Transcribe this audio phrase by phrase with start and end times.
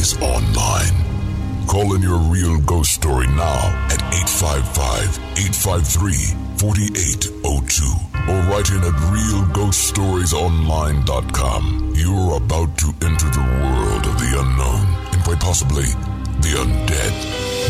[0.00, 0.96] Online.
[1.66, 6.14] Call in your real ghost story now at 855 853
[6.56, 7.84] 4802
[8.26, 11.92] or write in at realghoststoriesonline.com.
[11.94, 17.12] You're about to enter the world of the unknown and quite possibly the undead.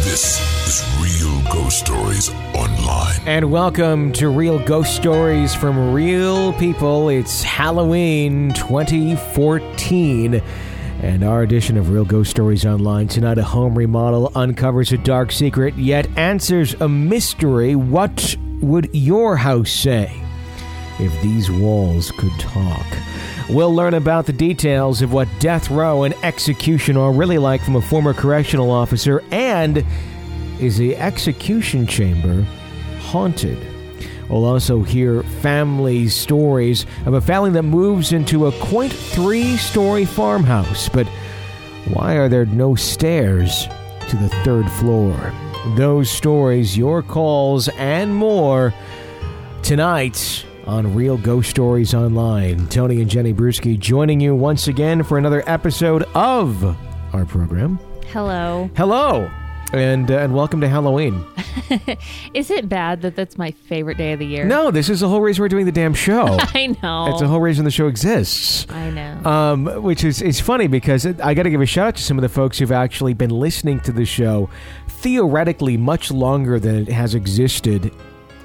[0.05, 0.39] This
[0.69, 3.19] is Real Ghost Stories Online.
[3.27, 7.09] And welcome to Real Ghost Stories from Real People.
[7.09, 10.41] It's Halloween 2014.
[11.03, 15.33] And our edition of Real Ghost Stories Online tonight, a home remodel uncovers a dark
[15.33, 17.75] secret, yet answers a mystery.
[17.75, 20.23] What would your house say
[20.99, 22.87] if these walls could talk?
[23.49, 27.77] We'll learn about the details of what death row and execution are really like from
[27.77, 29.83] a former correctional officer, and
[30.61, 32.43] is the execution chamber
[33.01, 33.70] haunted?
[34.31, 40.05] We'll also hear family stories of a family that moves into a quaint three story
[40.05, 40.89] farmhouse.
[40.89, 41.09] But
[41.93, 43.67] why are there no stairs
[44.09, 45.33] to the third floor?
[45.77, 48.73] Those stories, your calls, and more
[49.63, 52.69] tonight on Real Ghost Stories Online.
[52.69, 56.65] Tony and Jenny Brueski joining you once again for another episode of
[57.13, 57.81] our program.
[58.07, 58.71] Hello.
[58.77, 59.29] Hello,
[59.73, 61.25] and uh, and welcome to Halloween.
[62.35, 64.45] Is it bad that that's my favorite day of the year?
[64.45, 66.27] No, this is the whole reason we're doing the damn show.
[66.55, 67.09] I know.
[67.09, 68.67] It's the whole reason the show exists.
[68.71, 69.25] I know.
[69.25, 72.03] Um, which is it's funny because it, I got to give a shout out to
[72.03, 74.51] some of the folks who've actually been listening to the show
[74.89, 77.95] theoretically much longer than it has existed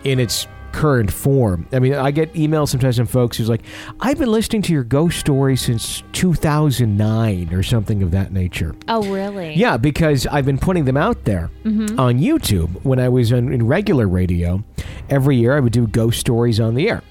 [0.03, 1.65] in its current form.
[1.71, 3.61] I mean, I get emails sometimes from folks who's like,
[4.01, 9.09] "I've been listening to your ghost story since 2009 or something of that nature." oh,
[9.09, 9.53] really?
[9.53, 11.97] Yeah, because I've been putting them out there mm-hmm.
[11.97, 14.63] on YouTube when I was in, in regular radio.
[15.09, 17.01] Every year I would do ghost stories on the air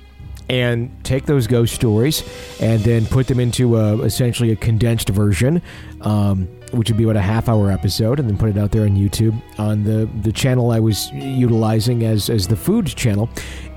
[0.48, 2.22] and take those ghost stories
[2.60, 5.62] and then put them into a, essentially a condensed version,
[6.02, 8.82] um, which would be about a half hour episode, and then put it out there
[8.82, 13.30] on YouTube on the, the channel I was utilizing as, as the food channel.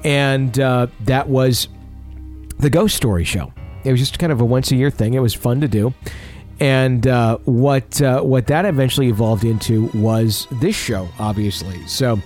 [0.03, 1.67] And uh, that was
[2.59, 3.53] the Ghost Story Show.
[3.83, 5.13] It was just kind of a once a year thing.
[5.13, 5.94] It was fun to do.
[6.59, 11.85] And uh, what uh, what that eventually evolved into was this show, obviously.
[11.85, 12.19] So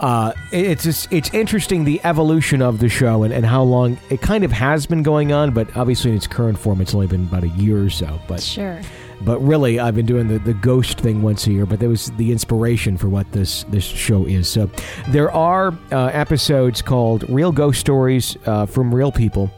[0.00, 4.20] uh, it's just, it's interesting the evolution of the show and, and how long it
[4.20, 7.22] kind of has been going on, but obviously in its current form, it's only been
[7.24, 8.20] about a year or so.
[8.28, 8.78] But Sure.
[9.22, 11.64] but really, I've been doing the, the ghost thing once a year.
[11.64, 14.48] But that was the inspiration for what this this show is.
[14.48, 14.70] So
[15.08, 19.50] there are uh, episodes called "Real Ghost Stories uh, from Real People"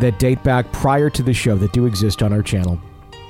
[0.00, 2.80] that date back prior to the show that do exist on our channel.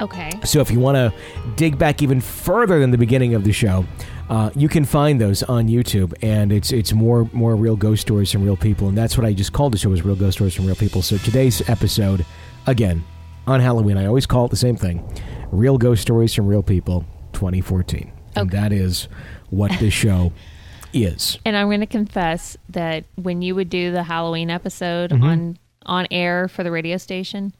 [0.00, 0.30] Okay.
[0.44, 1.12] So if you want to
[1.56, 3.84] dig back even further than the beginning of the show,
[4.28, 8.30] uh, you can find those on YouTube, and it's it's more more real ghost stories
[8.30, 10.54] from real people, and that's what I just called the show was real ghost stories
[10.54, 11.00] from real people.
[11.02, 12.24] So today's episode,
[12.66, 13.04] again,
[13.46, 15.02] on Halloween, I always call it the same thing:
[15.50, 19.08] real ghost stories from real people, 2014, and that is
[19.50, 20.32] what this show
[20.92, 21.38] is.
[21.46, 25.24] And I'm going to confess that when you would do the Halloween episode Mm-hmm.
[25.24, 27.54] on on air for the radio station,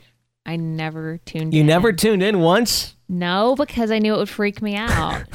[0.45, 1.67] I never tuned You in.
[1.67, 2.95] never tuned in once.
[3.09, 5.23] No, because I knew it would freak me out.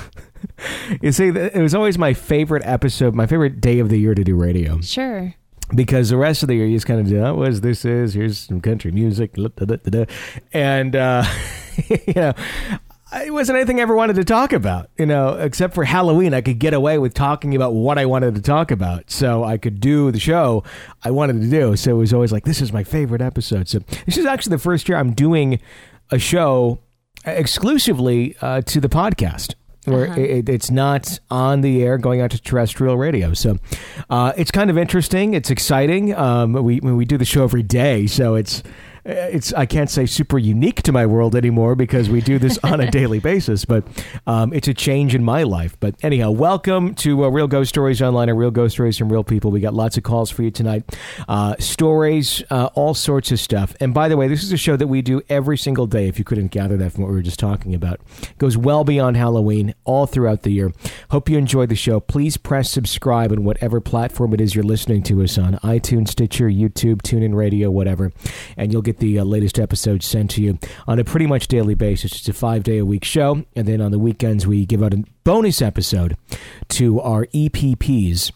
[1.01, 4.23] You see, it was always my favorite episode, my favorite day of the year to
[4.23, 4.79] do radio.
[4.81, 5.33] sure.
[5.75, 7.85] because the rest of the year you just kind of do oh, what is this
[7.85, 10.05] is here's some country music da, da, da, da, da."
[10.51, 11.23] and uh
[12.07, 12.33] you know
[13.15, 16.33] it wasn't anything I ever wanted to talk about, you know, except for Halloween.
[16.33, 19.11] I could get away with talking about what I wanted to talk about.
[19.11, 20.63] So I could do the show
[21.03, 21.75] I wanted to do.
[21.75, 23.67] So it was always like, this is my favorite episode.
[23.67, 25.59] So this is actually the first year I'm doing
[26.09, 26.79] a show
[27.25, 29.53] exclusively uh, to the podcast.
[29.85, 33.57] Where it, it's not on the air going out to terrestrial radio, so
[34.09, 35.33] uh, it's kind of interesting.
[35.33, 36.15] It's exciting.
[36.15, 38.63] Um, we we do the show every day, so it's
[39.05, 42.79] it's I can't say super unique to my world anymore because we do this on
[42.79, 43.83] a daily basis, but
[44.25, 45.77] um, it's a change in my life.
[45.79, 49.23] But anyhow, welcome to uh, Real Ghost Stories Online and Real Ghost Stories from Real
[49.23, 49.51] People.
[49.51, 50.97] We got lots of calls for you tonight,
[51.27, 53.75] uh, stories, uh, all sorts of stuff.
[53.81, 56.07] And by the way, this is a show that we do every single day.
[56.07, 58.83] If you couldn't gather that from what we were just talking about, it goes well
[58.85, 60.71] beyond Halloween, all throughout the year.
[61.11, 61.99] Hope you enjoyed the show.
[61.99, 66.47] Please press subscribe on whatever platform it is you're listening to us on iTunes, Stitcher,
[66.47, 68.13] YouTube, TuneIn Radio, whatever,
[68.55, 71.75] and you'll get the uh, latest episodes sent to you on a pretty much daily
[71.75, 72.13] basis.
[72.13, 74.93] It's a five day a week show, and then on the weekends we give out
[74.93, 76.17] a bonus episode
[76.69, 78.31] to our EPPs.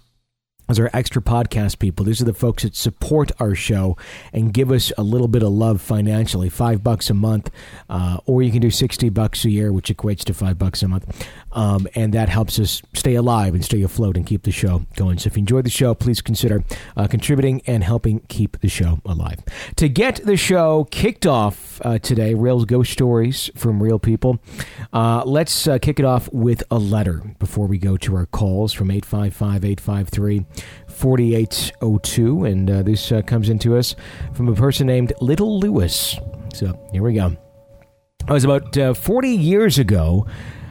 [0.67, 2.03] Those are extra podcast people.
[2.05, 3.95] These are the folks that support our show
[4.33, 6.49] and give us a little bit of love financially.
[6.49, 7.49] Five bucks a month,
[7.89, 10.89] uh, or you can do sixty bucks a year, which equates to five bucks a
[10.89, 11.25] month.
[11.57, 15.17] Um, and that helps us stay alive and stay afloat and keep the show going.
[15.17, 16.63] So if you enjoyed the show, please consider
[16.95, 19.39] uh, contributing and helping keep the show alive.
[19.77, 24.39] To get the show kicked off uh, today, Real Ghost Stories from Real People,
[24.93, 28.71] uh, let's uh, kick it off with a letter before we go to our calls
[28.71, 30.45] from 855 853
[30.87, 32.45] 4802.
[32.45, 33.95] And uh, this uh, comes into us
[34.35, 36.17] from a person named Little Lewis.
[36.53, 37.35] So here we go.
[38.27, 40.27] I was about uh, 40 years ago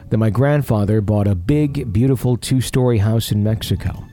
[0.09, 4.03] that my grandfather bought a big, beautiful two story house in Mexico.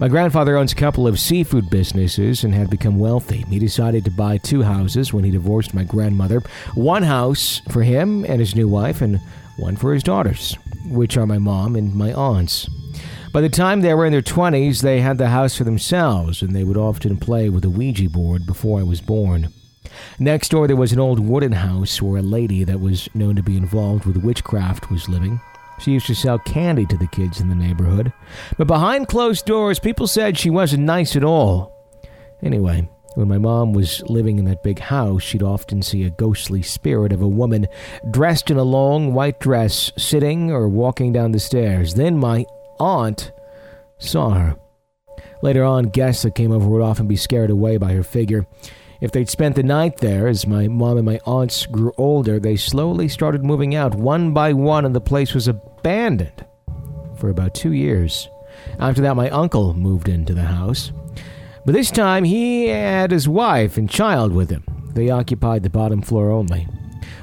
[0.00, 3.44] My grandfather owns a couple of seafood businesses and had become wealthy.
[3.48, 6.40] He decided to buy two houses when he divorced my grandmother
[6.74, 9.20] one house for him and his new wife, and
[9.56, 10.56] one for his daughters,
[10.86, 12.68] which are my mom and my aunts.
[13.32, 16.54] By the time they were in their 20s, they had the house for themselves, and
[16.54, 19.52] they would often play with a Ouija board before I was born.
[20.18, 23.42] Next door, there was an old wooden house where a lady that was known to
[23.42, 25.40] be involved with witchcraft was living.
[25.80, 28.12] She used to sell candy to the kids in the neighborhood.
[28.56, 31.72] But behind closed doors, people said she wasn't nice at all.
[32.42, 36.62] Anyway, when my mom was living in that big house, she'd often see a ghostly
[36.62, 37.66] spirit of a woman
[38.10, 41.94] dressed in a long white dress sitting or walking down the stairs.
[41.94, 42.44] Then my
[42.78, 43.32] aunt
[43.98, 44.56] saw her.
[45.42, 48.46] Later on, guests that came over would often be scared away by her figure.
[49.04, 52.56] If they'd spent the night there, as my mom and my aunts grew older, they
[52.56, 56.46] slowly started moving out one by one, and the place was abandoned
[57.18, 58.30] for about two years.
[58.78, 60.90] After that, my uncle moved into the house.
[61.66, 64.64] But this time, he had his wife and child with him.
[64.94, 66.66] They occupied the bottom floor only.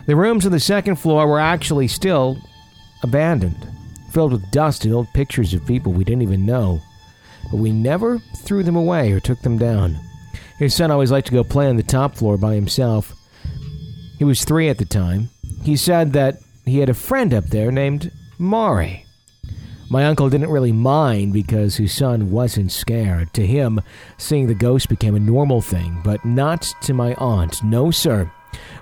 [0.05, 2.37] The rooms on the second floor were actually still
[3.01, 3.67] abandoned,
[4.11, 6.79] filled with dust and old pictures of people we didn't even know.
[7.49, 9.99] But we never threw them away or took them down.
[10.61, 13.15] His son always liked to go play on the top floor by himself.
[14.19, 15.31] He was three at the time.
[15.63, 19.07] He said that he had a friend up there named Mari.
[19.89, 23.33] My uncle didn't really mind because his son wasn't scared.
[23.33, 23.81] To him,
[24.19, 27.63] seeing the ghost became a normal thing, but not to my aunt.
[27.63, 28.31] No, sir.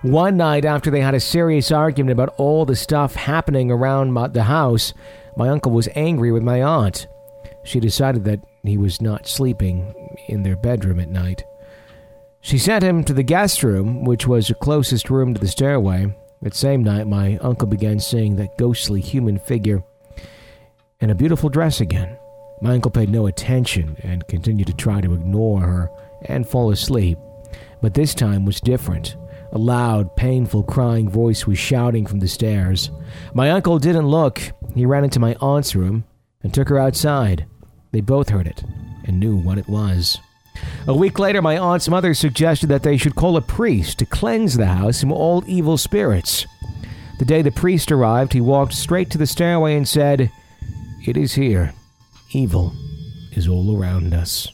[0.02, 4.44] One night after they had a serious argument about all the stuff happening around the
[4.44, 4.94] house,
[5.38, 7.08] my uncle was angry with my aunt.
[7.64, 9.94] She decided that he was not sleeping
[10.28, 11.46] in their bedroom at night.
[12.42, 16.16] She sent him to the guest room, which was the closest room to the stairway.
[16.42, 19.84] That same night, my uncle began seeing that ghostly human figure
[21.02, 22.18] in a beautiful dress again.
[22.62, 25.92] My uncle paid no attention and continued to try to ignore her
[26.26, 27.18] and fall asleep.
[27.82, 29.16] But this time was different.
[29.52, 32.92] A loud, painful crying voice was shouting from the stairs.
[33.34, 34.42] My uncle didn't look.
[34.76, 36.06] He ran into my aunt's room
[36.44, 37.46] and took her outside.
[37.92, 38.64] They both heard it
[39.06, 40.20] and knew what it was.
[40.88, 44.58] A week later, my aunt's mother suggested that they should call a priest to cleanse
[44.58, 46.48] the house from all evil spirits.
[47.20, 50.32] The day the priest arrived, he walked straight to the stairway and said,
[51.06, 51.74] It is here.
[52.32, 52.74] Evil
[53.34, 54.48] is all around us.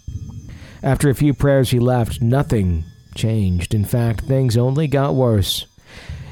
[0.83, 2.21] After a few prayers, he left.
[2.21, 2.83] Nothing
[3.15, 3.73] changed.
[3.73, 5.67] In fact, things only got worse.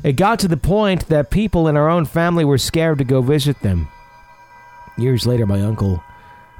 [0.03, 3.21] It got to the point that people in our own family were scared to go
[3.21, 3.87] visit them.
[4.97, 6.03] Years later, my uncle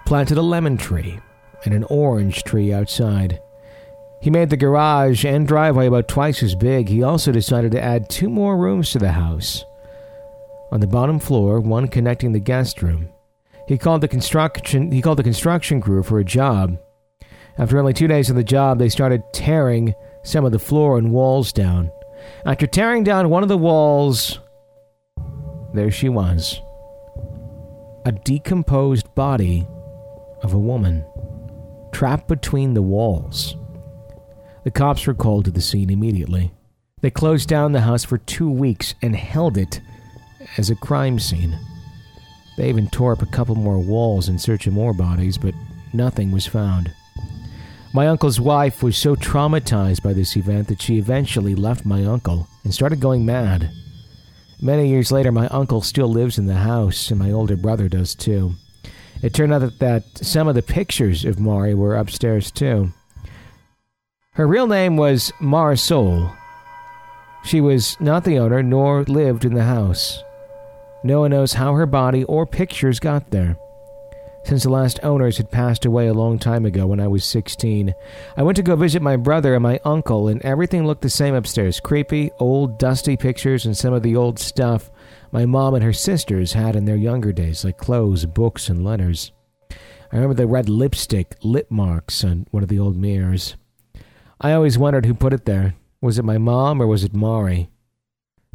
[0.06, 1.20] planted a lemon tree
[1.64, 3.40] and an orange tree outside.
[4.22, 6.88] He made the garage and driveway about twice as big.
[6.88, 9.66] He also decided to add two more rooms to the house.
[10.72, 13.10] On the bottom floor, one connecting the guest room.
[13.68, 16.78] He called the construction he called the construction crew for a job.
[17.58, 19.94] After only 2 days on the job, they started tearing
[20.24, 21.92] some of the floor and walls down.
[22.46, 24.40] After tearing down one of the walls,
[25.74, 26.62] there she was.
[28.06, 29.68] A decomposed body
[30.42, 31.06] of a woman
[31.94, 33.56] trapped between the walls.
[34.64, 36.52] The cops were called to the scene immediately.
[37.02, 39.80] They closed down the house for two weeks and held it
[40.58, 41.58] as a crime scene.
[42.58, 45.54] They even tore up a couple more walls in search of more bodies, but
[45.94, 46.94] nothing was found.
[47.94, 52.48] My uncle's wife was so traumatized by this event that she eventually left my uncle
[52.64, 53.70] and started going mad.
[54.62, 58.16] Many years later, my uncle still lives in the house, and my older brother does
[58.16, 58.56] too.
[59.24, 62.92] It turned out that, that some of the pictures of Mari were upstairs too.
[64.32, 66.36] Her real name was Marisol.
[67.46, 70.22] She was not the owner nor lived in the house.
[71.06, 73.58] No one knows how her body or pictures got there.
[74.44, 77.96] Since the last owners had passed away a long time ago when I was 16,
[78.36, 81.34] I went to go visit my brother and my uncle, and everything looked the same
[81.34, 84.92] upstairs creepy, old, dusty pictures and some of the old stuff
[85.34, 89.32] my mom and her sisters had in their younger days, like clothes, books, and letters.
[89.72, 93.56] I remember the red lipstick lip marks on one of the old mirrors.
[94.40, 95.74] I always wondered who put it there.
[96.02, 97.72] Was it my mom or was it Mari?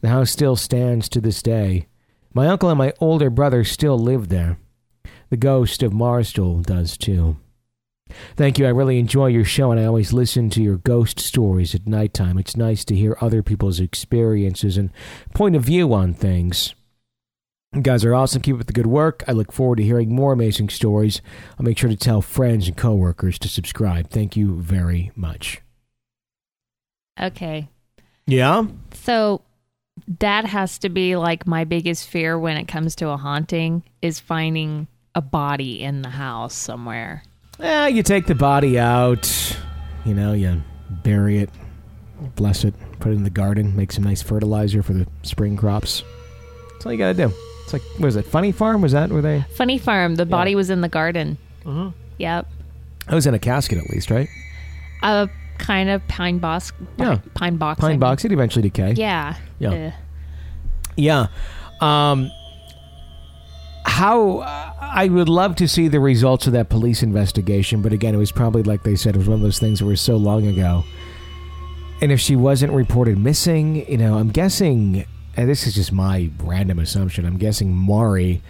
[0.02, 1.88] The house still stands to this day.
[2.32, 4.58] My uncle and my older brother still live there.
[5.30, 7.38] The ghost of Marisol does too.
[8.36, 8.66] Thank you.
[8.66, 12.38] I really enjoy your show, and I always listen to your ghost stories at nighttime.
[12.38, 14.90] It's nice to hear other people's experiences and
[15.34, 16.74] point of view on things.
[17.74, 18.40] You guys are awesome.
[18.40, 19.22] Keep up the good work.
[19.28, 21.20] I look forward to hearing more amazing stories.
[21.58, 24.08] I'll make sure to tell friends and coworkers to subscribe.
[24.08, 25.60] Thank you very much.
[27.20, 27.68] Okay.
[28.26, 28.64] Yeah?
[28.94, 29.42] So
[30.20, 34.18] that has to be like my biggest fear when it comes to a haunting is
[34.18, 37.22] finding a body in the house somewhere.
[37.60, 39.56] Eh, you take the body out,
[40.04, 40.62] you know, you
[41.02, 41.50] bury it,
[42.36, 46.04] bless it, put it in the garden, make some nice fertilizer for the spring crops.
[46.72, 47.32] That's all you gotta do.
[47.64, 48.80] It's like, what is it, Funny Farm?
[48.80, 49.44] Was that where they.
[49.54, 51.36] Funny farm, the body was in the garden.
[51.64, 51.92] Mhm.
[52.18, 52.46] Yep.
[53.08, 54.28] I was in a casket at least, right?
[55.02, 56.72] A kind of pine box.
[56.96, 57.18] Yeah.
[57.34, 57.80] Pine box.
[57.80, 58.00] I Pine mean.
[58.00, 58.92] box, it eventually decay.
[58.96, 59.34] Yeah.
[59.58, 59.70] Yeah.
[59.70, 59.90] Uh,
[60.96, 61.26] Yeah.
[61.80, 62.30] Um,
[63.88, 64.40] how
[64.80, 68.30] I would love to see the results of that police investigation, but again, it was
[68.30, 70.84] probably like they said, it was one of those things that were so long ago.
[72.00, 75.04] And if she wasn't reported missing, you know, I'm guessing,
[75.36, 78.42] and this is just my random assumption, I'm guessing Mari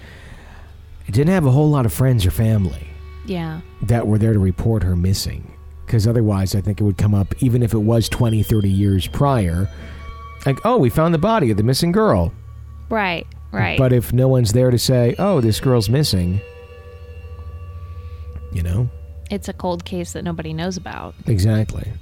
[1.06, 2.86] didn't have a whole lot of friends or family
[3.24, 3.60] yeah.
[3.82, 5.54] that were there to report her missing.
[5.86, 9.06] Because otherwise, I think it would come up, even if it was 20, 30 years
[9.06, 9.70] prior.
[10.44, 12.34] Like, oh, we found the body of the missing girl.
[12.90, 13.26] Right.
[13.50, 13.78] Right.
[13.78, 16.40] But if no one's there to say, "Oh, this girl's missing,"
[18.52, 18.88] you know,
[19.30, 21.14] it's a cold case that nobody knows about.
[21.26, 21.92] exactly.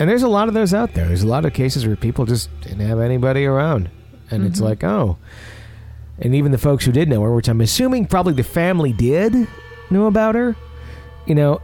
[0.00, 1.06] And there's a lot of those out there.
[1.08, 3.90] There's a lot of cases where people just didn't have anybody around,
[4.30, 5.18] and it's like, oh.
[6.20, 9.48] And even the folks who did know her, which I'm assuming probably the family did
[9.90, 10.54] know about her.
[11.26, 11.60] You know,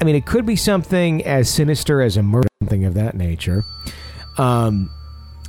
[0.00, 3.64] I mean, it could be something as sinister as a murder, something of that nature,
[4.38, 4.90] um,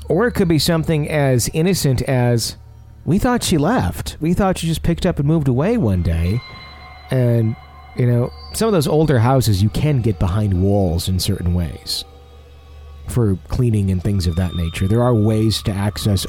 [0.07, 2.55] or it could be something as innocent as
[3.05, 4.17] we thought she left.
[4.19, 6.39] We thought she just picked up and moved away one day.
[7.09, 7.55] And,
[7.95, 12.05] you know, some of those older houses, you can get behind walls in certain ways
[13.07, 14.87] for cleaning and things of that nature.
[14.87, 16.25] There are ways to access,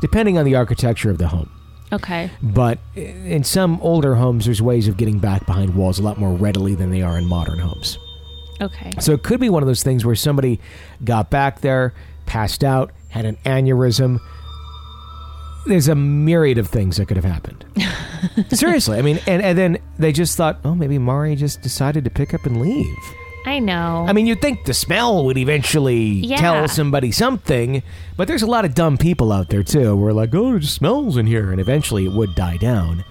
[0.00, 1.50] depending on the architecture of the home.
[1.92, 2.30] Okay.
[2.42, 6.32] But in some older homes, there's ways of getting back behind walls a lot more
[6.32, 7.98] readily than they are in modern homes.
[8.62, 8.94] Okay.
[8.98, 10.58] So it could be one of those things where somebody
[11.04, 11.92] got back there,
[12.24, 14.20] passed out, had an aneurysm.
[15.66, 17.64] There's a myriad of things that could have happened.
[18.50, 22.10] Seriously, I mean, and, and then they just thought, oh, maybe Mari just decided to
[22.10, 22.96] pick up and leave.
[23.46, 24.04] I know.
[24.08, 26.36] I mean, you'd think the smell would eventually Yeah.
[26.36, 27.82] tell somebody something,
[28.16, 29.96] but there's a lot of dumb people out there too.
[29.96, 33.04] We're like, oh, it just smells in here, and eventually it would die down,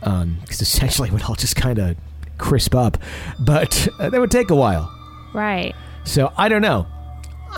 [0.00, 1.96] because essentially it would all just kind of
[2.38, 2.96] crisp up,
[3.38, 4.90] but uh, that would take a while.
[5.34, 5.74] right.
[6.04, 6.86] So I don't know.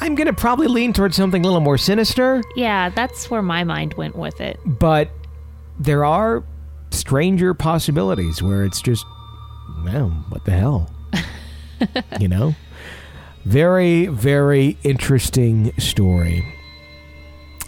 [0.00, 3.94] I'm gonna probably lean towards something a little more sinister, Yeah, that's where my mind
[3.94, 4.58] went with it.
[4.64, 5.10] but
[5.78, 6.44] there are
[6.90, 9.04] stranger possibilities where it's just,
[9.84, 10.90] well, what the hell,
[12.20, 12.54] you know?
[13.44, 16.46] Very, very interesting story.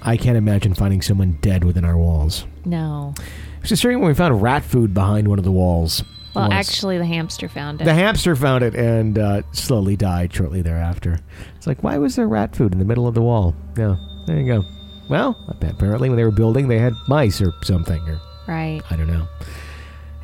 [0.02, 2.44] I can't imagine finding someone dead within our walls.
[2.64, 3.14] No.
[3.18, 6.04] It was disturbing when we found rat food behind one of the walls.
[6.34, 6.68] Well, once.
[6.68, 7.84] actually, the hamster found it.
[7.84, 11.20] The hamster found it and uh, slowly died shortly thereafter.
[11.56, 13.54] It's like, why was there rat food in the middle of the wall?
[13.76, 14.64] Yeah, there you go.
[15.08, 18.82] Well, apparently when they were building, they had mice or something, or right.
[18.90, 19.28] I don't know.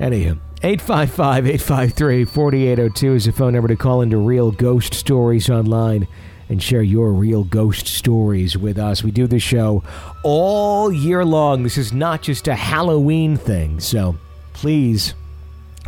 [0.00, 6.08] Anywho, 855 853 4802 is the phone number to call into Real Ghost Stories Online
[6.48, 9.04] and share your real ghost stories with us.
[9.04, 9.84] We do this show
[10.24, 11.62] all year long.
[11.62, 13.78] This is not just a Halloween thing.
[13.78, 14.18] So
[14.52, 15.14] please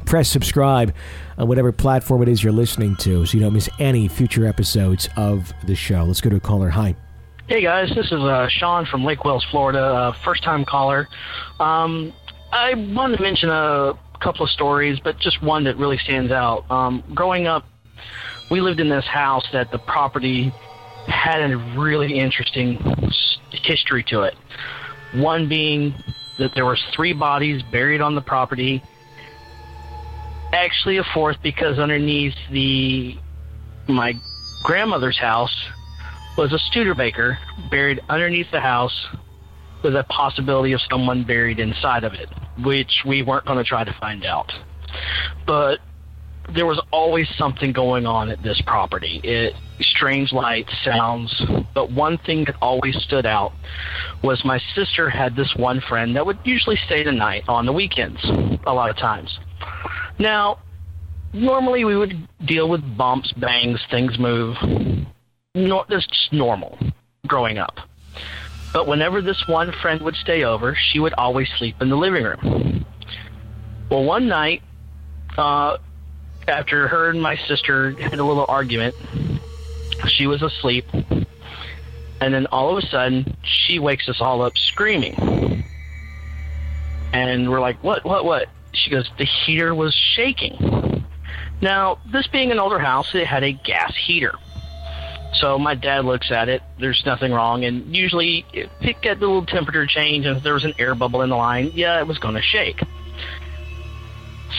[0.06, 0.94] press subscribe
[1.38, 5.08] on whatever platform it is you're listening to so you don't miss any future episodes
[5.16, 6.04] of the show.
[6.04, 6.68] Let's go to a caller.
[6.70, 6.94] Hi.
[7.48, 11.08] Hey guys, this is uh, Sean from Lake Wales, Florida, uh, first time caller.
[11.60, 12.12] Um,
[12.52, 16.70] I wanted to mention a couple of stories, but just one that really stands out.
[16.70, 17.66] Um, growing up,
[18.50, 20.52] we lived in this house that the property
[21.06, 22.78] had a really interesting
[23.50, 24.34] history to it.
[25.14, 25.94] One being
[26.38, 28.82] that there was three bodies buried on the property.
[30.52, 33.16] Actually, a fourth because underneath the
[33.88, 34.12] my
[34.64, 35.54] grandmother's house
[36.36, 37.38] was a Studebaker
[37.70, 39.06] buried underneath the house
[39.82, 42.28] with a possibility of someone buried inside of it,
[42.64, 44.50] which we weren't going to try to find out.
[45.46, 45.78] But
[46.54, 49.20] there was always something going on at this property.
[49.24, 51.42] It strange lights, sounds,
[51.74, 53.52] but one thing that always stood out
[54.22, 57.72] was my sister had this one friend that would usually stay the night on the
[57.72, 58.20] weekends
[58.66, 59.38] a lot of times.
[60.18, 60.58] Now,
[61.32, 64.56] normally we would deal with bumps, bangs, things move,
[65.54, 66.78] no, that's just normal
[67.26, 67.78] growing up.
[68.72, 72.24] But whenever this one friend would stay over, she would always sleep in the living
[72.24, 72.86] room.
[73.90, 74.62] Well, one night,
[75.36, 75.76] uh,
[76.48, 78.94] after her and my sister had a little argument,
[80.08, 85.64] she was asleep, and then all of a sudden, she wakes us all up screaming.
[87.12, 88.48] And we're like, what, what, what?
[88.72, 91.04] She goes, the heater was shaking.
[91.60, 94.34] Now, this being an older house, it had a gas heater.
[95.34, 96.62] So my dad looks at it.
[96.78, 100.54] There's nothing wrong, and usually, if it got the little temperature change and if there
[100.54, 102.82] was an air bubble in the line, yeah, it was going to shake.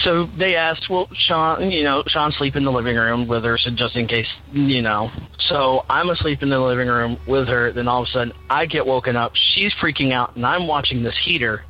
[0.03, 3.57] So they asked, well, Sean, you know, Sean sleep in the living room with her,
[3.59, 5.11] so just in case, you know.
[5.37, 7.71] So I'm asleep in the living room with her.
[7.71, 9.33] Then all of a sudden, I get woken up.
[9.35, 11.63] She's freaking out, and I'm watching this heater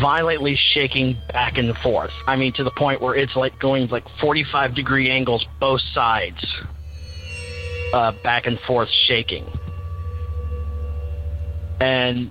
[0.00, 2.12] violently shaking back and forth.
[2.26, 6.44] I mean, to the point where it's like going like 45 degree angles both sides,
[7.92, 9.46] uh, back and forth shaking.
[11.80, 12.30] And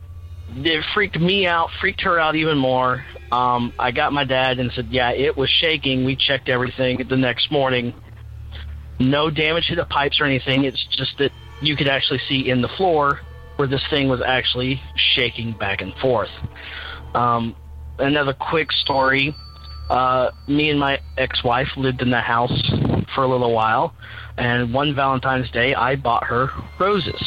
[0.55, 3.05] it freaked me out, freaked her out even more.
[3.31, 6.05] Um, I got my dad and said, Yeah, it was shaking.
[6.05, 7.93] We checked everything the next morning.
[8.99, 10.65] No damage to the pipes or anything.
[10.65, 11.31] It's just that
[11.61, 13.19] you could actually see in the floor
[13.57, 14.81] where this thing was actually
[15.15, 16.29] shaking back and forth.
[17.13, 17.55] Um,
[17.99, 19.35] another quick story.
[19.89, 22.71] Uh, me and my ex-wife lived in the house
[23.13, 23.93] for a little while,
[24.37, 27.21] and one Valentine's Day, I bought her roses.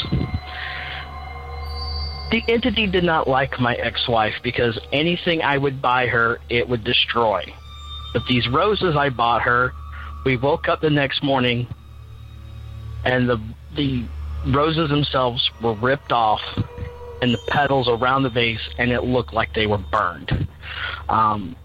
[2.31, 6.83] The entity did not like my ex-wife because anything I would buy her, it would
[6.83, 7.45] destroy.
[8.12, 9.73] But these roses I bought her,
[10.25, 11.69] we woke up the next morning,
[13.05, 13.40] and the
[13.76, 14.05] the
[14.47, 16.40] roses themselves were ripped off
[17.26, 20.49] and the petals around the vase, and it looked like they were burned.
[21.09, 21.56] Um,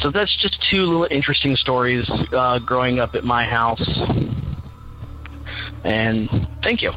[0.00, 3.82] so that's just two little interesting stories uh, growing up at my house.
[5.82, 6.28] And
[6.62, 6.92] thank you.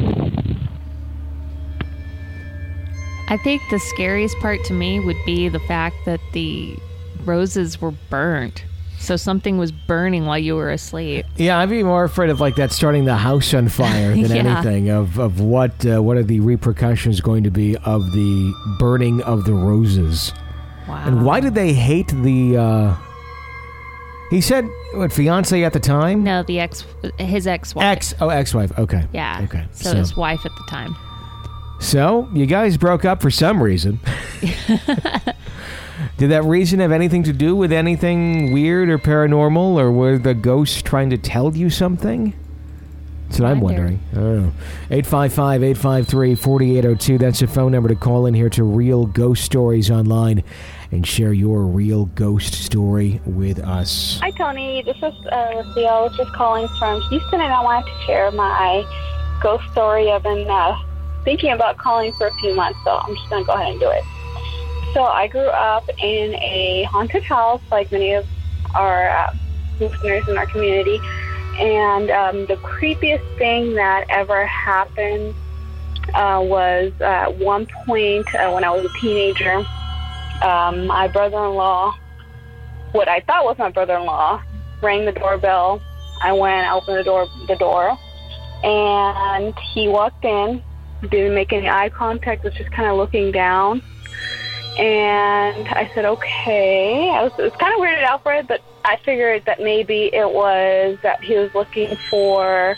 [3.30, 6.78] I think the scariest part to me would be the fact that the
[7.26, 8.64] roses were burnt.
[9.02, 11.26] So something was burning while you were asleep.
[11.36, 14.36] Yeah, I'd be more afraid of like that starting the house on fire than Yeah.
[14.62, 19.22] anything of of what uh, what are the repercussions going to be of the burning
[19.24, 20.34] of the roses.
[20.88, 21.04] Wow.
[21.08, 22.58] And why did they hate the?
[22.58, 22.96] uh
[24.30, 26.24] He said what fiance at the time.
[26.24, 26.86] No, the ex,
[27.18, 27.84] his ex-wife.
[27.86, 28.72] Ex oh ex-wife.
[28.78, 29.04] Okay.
[29.14, 29.42] Yeah.
[29.46, 29.66] Okay.
[29.72, 30.96] So, his wife at the time.
[31.80, 34.00] So you guys broke up for some reason.
[36.22, 40.36] Did that reason have anything to do with anything weird or paranormal, or were the
[40.36, 42.36] ghosts trying to tell you something?
[43.26, 44.00] That's what I'm wondering.
[44.12, 44.54] I don't know.
[44.92, 47.18] 855 853 4802.
[47.18, 50.44] That's the phone number to call in here to Real Ghost Stories Online
[50.92, 54.20] and share your real ghost story with us.
[54.22, 54.84] Hi, Tony.
[54.84, 55.88] This is uh, Lucia.
[55.88, 58.86] I was just calling from Houston, and I wanted to share my
[59.42, 60.12] ghost story.
[60.12, 60.78] I've been uh,
[61.24, 63.80] thinking about calling for a few months, so I'm just going to go ahead and
[63.80, 64.04] do it.
[64.94, 68.26] So I grew up in a haunted house, like many of
[68.76, 69.34] our uh,
[69.80, 71.00] listeners in our community.
[71.60, 75.36] And um, the creepiest thing that ever happened
[76.14, 79.66] uh, was uh, at one point uh, when I was a teenager,
[80.42, 81.96] um, my brother-in-law
[82.92, 84.44] what I thought was my brother-in-law
[84.82, 85.82] rang the doorbell.
[86.22, 87.98] I went, I opened the door, the door,
[88.64, 90.62] and he walked in.
[91.10, 92.44] Didn't make any eye contact.
[92.44, 93.82] Was just kind of looking down.
[94.78, 97.10] And I said, okay.
[97.14, 100.10] I was, it was kind of weirded out for it, but I figured that maybe
[100.14, 102.78] it was that he was looking for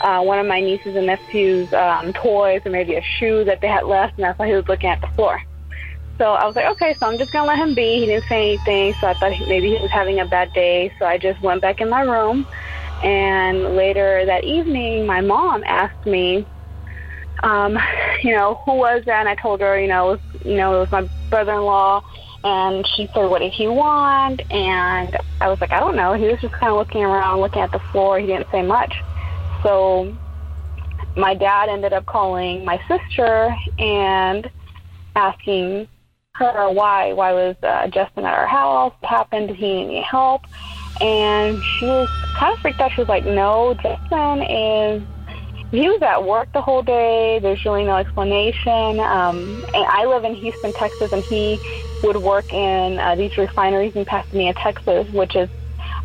[0.00, 3.68] uh, one of my nieces and nephews' um, toys, or maybe a shoe that they
[3.68, 5.40] had left, and that's why he was looking at the floor.
[6.18, 8.00] So I was like, okay, so I'm just gonna let him be.
[8.00, 10.92] He didn't say anything, so I thought he, maybe he was having a bad day.
[10.98, 12.46] So I just went back in my room,
[13.02, 16.46] and later that evening, my mom asked me,
[17.42, 17.78] um,
[18.22, 19.20] you know, who was that?
[19.20, 22.04] And I told her, you know, it was, you know, it was my brother-in-law.
[22.44, 24.42] And she said, what did he want?
[24.50, 26.12] And I was like, I don't know.
[26.12, 28.18] He was just kind of looking around, looking at the floor.
[28.18, 28.94] He didn't say much.
[29.62, 30.14] So
[31.16, 34.50] my dad ended up calling my sister and
[35.16, 35.88] asking
[36.32, 38.92] her why why was uh, Justin at our house?
[39.00, 39.48] What happened?
[39.48, 40.42] Did he need any help?
[41.00, 42.92] And she was kind of freaked out.
[42.92, 45.02] She was like, "No, Justin is."
[45.74, 47.40] He was at work the whole day.
[47.40, 49.00] There's really no explanation.
[49.00, 51.58] Um, and I live in Houston, Texas, and he
[52.04, 55.48] would work in uh, these refineries in Pasadena, Texas, which is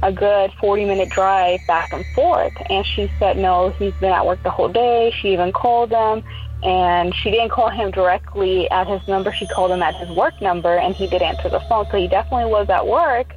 [0.01, 2.53] a good 40 minute drive back and forth.
[2.67, 5.13] And she said, no, he's been at work the whole day.
[5.21, 6.23] She even called him
[6.63, 9.31] and she didn't call him directly at his number.
[9.31, 11.85] She called him at his work number and he did answer the phone.
[11.91, 13.35] So he definitely was at work.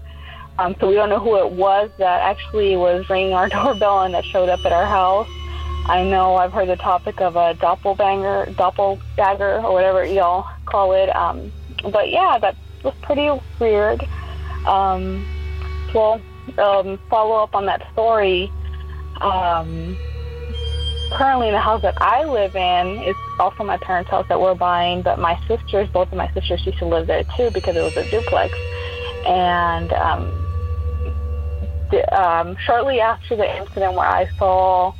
[0.58, 4.14] Um, so we don't know who it was that actually was ringing our doorbell and
[4.14, 5.28] that showed up at our house.
[5.86, 11.14] I know I've heard the topic of a doppelbanger, doppelganger, or whatever y'all call it.
[11.14, 11.52] Um,
[11.90, 14.02] but yeah, that was pretty weird.
[14.66, 15.26] Um,
[15.92, 16.20] well,
[16.58, 18.50] um, follow up on that story.
[19.20, 19.96] Um,
[21.12, 24.54] currently, in the house that I live in is also my parents' house that we're
[24.54, 27.82] buying, but my sisters, both of my sisters, used to live there too because it
[27.82, 28.54] was a duplex.
[29.26, 30.42] And um,
[32.12, 34.94] um, shortly after the incident where I saw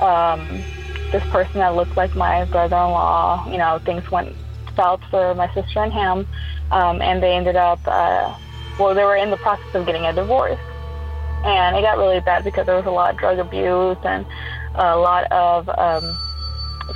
[0.00, 0.64] um,
[1.12, 4.36] this person that looked like my brother-in-law, you know, things went
[4.76, 6.26] south for my sister and him,
[6.70, 8.34] um, and they ended up, uh,
[8.78, 10.58] well, they were in the process of getting a divorce.
[11.44, 14.26] And it got really bad because there was a lot of drug abuse and
[14.74, 16.16] a lot of um,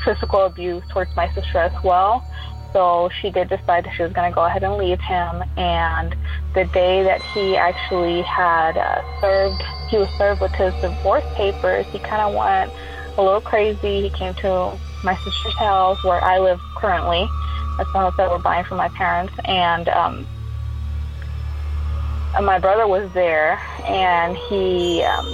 [0.04, 2.24] physical abuse towards my sister as well.
[2.72, 5.42] So she did decide that she was going to go ahead and leave him.
[5.56, 6.14] And
[6.54, 11.86] the day that he actually had uh, served, he was served with his divorce papers,
[11.92, 12.72] he kind of went
[13.16, 14.03] a little crazy.
[14.03, 17.29] He came to my sister's house where I live currently.
[17.79, 19.33] That's the house that we're buying from my parents.
[19.44, 20.27] And um,
[22.42, 25.27] my brother was there, and he um,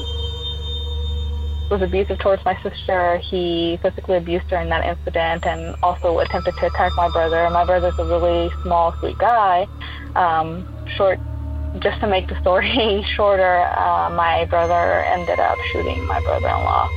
[1.70, 3.18] was abusive towards my sister.
[3.18, 7.48] He physically abused her in that incident and also attempted to attack my brother.
[7.50, 9.66] My brother's a really small, sweet guy.
[10.14, 11.18] Um, short,
[11.80, 16.88] just to make the story shorter, uh, my brother ended up shooting my brother-in-law.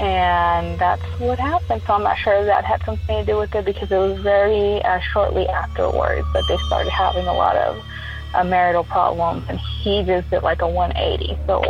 [0.00, 1.82] And that's what happened.
[1.86, 4.20] So I'm not sure if that had something to do with it because it was
[4.20, 7.82] very uh, shortly afterwards that they started having a lot of
[8.34, 11.38] uh, marital problems, and he just did like a 180.
[11.46, 11.62] So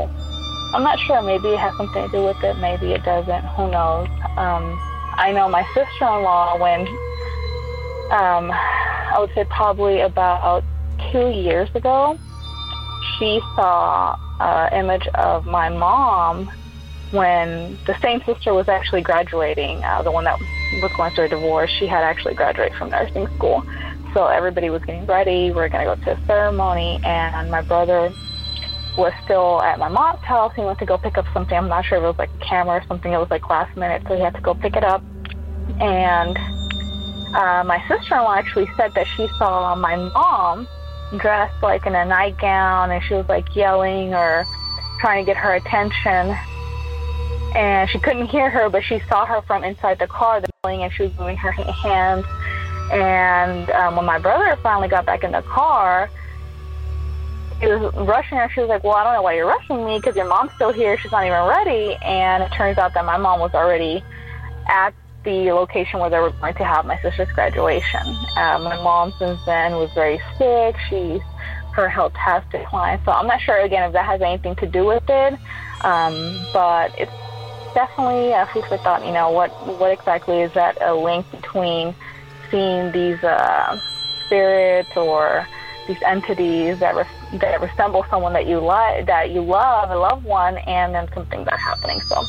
[0.74, 1.20] I'm not sure.
[1.22, 2.56] Maybe it has something to do with it.
[2.58, 3.44] Maybe it doesn't.
[3.56, 4.08] Who knows?
[4.36, 4.78] Um,
[5.14, 6.80] I know my sister-in-law when
[8.10, 10.64] um, I would say probably about
[11.10, 12.18] two years ago,
[13.18, 16.50] she saw an image of my mom
[17.12, 19.82] when the same sister was actually graduating.
[19.84, 20.38] Uh, the one that
[20.82, 23.64] was going through a divorce, she had actually graduated from nursing school.
[24.14, 25.50] So everybody was getting ready.
[25.50, 28.12] We were going to go to a ceremony, and my brother
[28.96, 30.52] was still at my mom's house.
[30.54, 31.56] He went to go pick up something.
[31.56, 33.12] I'm not sure if it was like a camera or something.
[33.12, 35.02] It was like last minute, so he had to go pick it up.
[35.80, 36.36] And
[37.34, 40.68] uh, my sister-in-law actually said that she saw my mom
[41.18, 44.44] dressed like in a nightgown, and she was like yelling or
[45.00, 46.36] trying to get her attention.
[47.54, 50.82] And she couldn't hear her, but she saw her from inside the car, the yelling,
[50.84, 52.24] and she was moving her hands.
[52.90, 56.10] And um, when my brother finally got back in the car,
[57.60, 58.50] he was rushing her.
[58.54, 60.72] She was like, "Well, I don't know why you're rushing me because your mom's still
[60.72, 60.98] here.
[60.98, 64.02] She's not even ready." And it turns out that my mom was already
[64.66, 64.92] at
[65.24, 68.06] the location where they were going to have my sister's graduation.
[68.36, 70.76] Um, my mom since then was very sick.
[70.88, 71.20] She's
[71.72, 73.00] her health has declined.
[73.04, 75.34] So I'm not sure again if that has anything to do with it.
[75.82, 77.12] Um, but it's
[77.74, 79.04] definitely a food thought.
[79.04, 81.94] You know, what what exactly is that a link between
[82.50, 83.80] seeing these uh,
[84.26, 85.46] spirits or
[85.88, 90.24] these entities that re- that resemble someone that you like, that you love, a loved
[90.24, 92.00] one, and then some things are happening.
[92.08, 92.22] So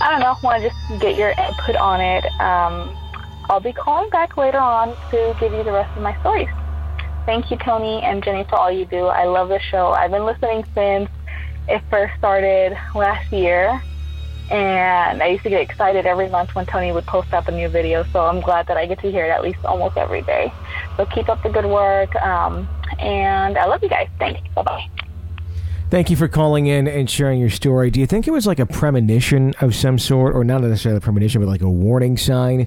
[0.00, 0.36] I don't know.
[0.42, 2.24] Want to just get your input on it.
[2.40, 2.96] Um,
[3.48, 6.48] I'll be calling back later on to give you the rest of my stories.
[7.26, 9.06] Thank you, Tony and Jenny, for all you do.
[9.06, 9.92] I love the show.
[9.92, 11.08] I've been listening since
[11.68, 13.80] it first started last year.
[14.50, 17.68] And I used to get excited every month when Tony would post up a new
[17.68, 18.04] video.
[18.12, 20.52] So I'm glad that I get to hear it at least almost every day.
[20.96, 22.14] So keep up the good work.
[22.16, 24.08] Um, and I love you guys.
[24.18, 24.40] Thanks.
[24.54, 24.86] Bye bye.
[25.90, 27.90] Thank you for calling in and sharing your story.
[27.90, 31.00] Do you think it was like a premonition of some sort, or not necessarily a
[31.02, 32.66] premonition, but like a warning sign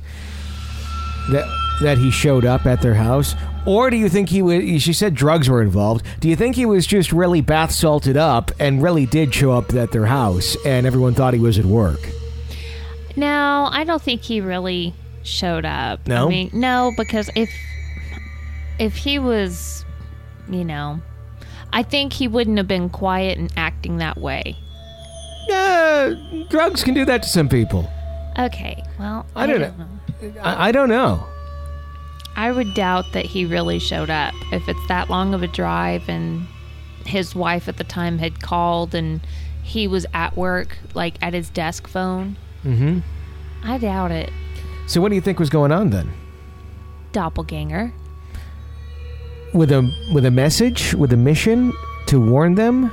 [1.32, 3.36] that that he showed up at their house?
[3.66, 4.82] Or do you think he was?
[4.82, 6.06] She said drugs were involved.
[6.20, 9.74] Do you think he was just really bath salted up and really did show up
[9.74, 12.00] at their house, and everyone thought he was at work?
[13.16, 16.08] No, I don't think he really showed up.
[16.08, 16.28] No?
[16.28, 17.50] I mean, no, because if
[18.78, 19.84] if he was,
[20.50, 21.02] you know,
[21.74, 24.56] I think he wouldn't have been quiet and acting that way.
[25.52, 26.14] Uh,
[26.50, 27.90] drugs can do that to some people.
[28.38, 29.88] Okay, well, I don't know.
[30.42, 31.26] I, I don't know.
[32.36, 36.08] I would doubt that he really showed up if it's that long of a drive
[36.10, 36.46] and
[37.06, 39.22] his wife at the time had called and
[39.64, 42.38] he was at work, like at his desk phone.
[42.64, 43.00] Mm-hmm.
[43.64, 44.32] I doubt it.
[44.88, 46.12] So what do you think was going on then?
[47.12, 47.94] Doppelganger.
[49.54, 51.72] With a with a message, with a mission
[52.08, 52.92] to warn them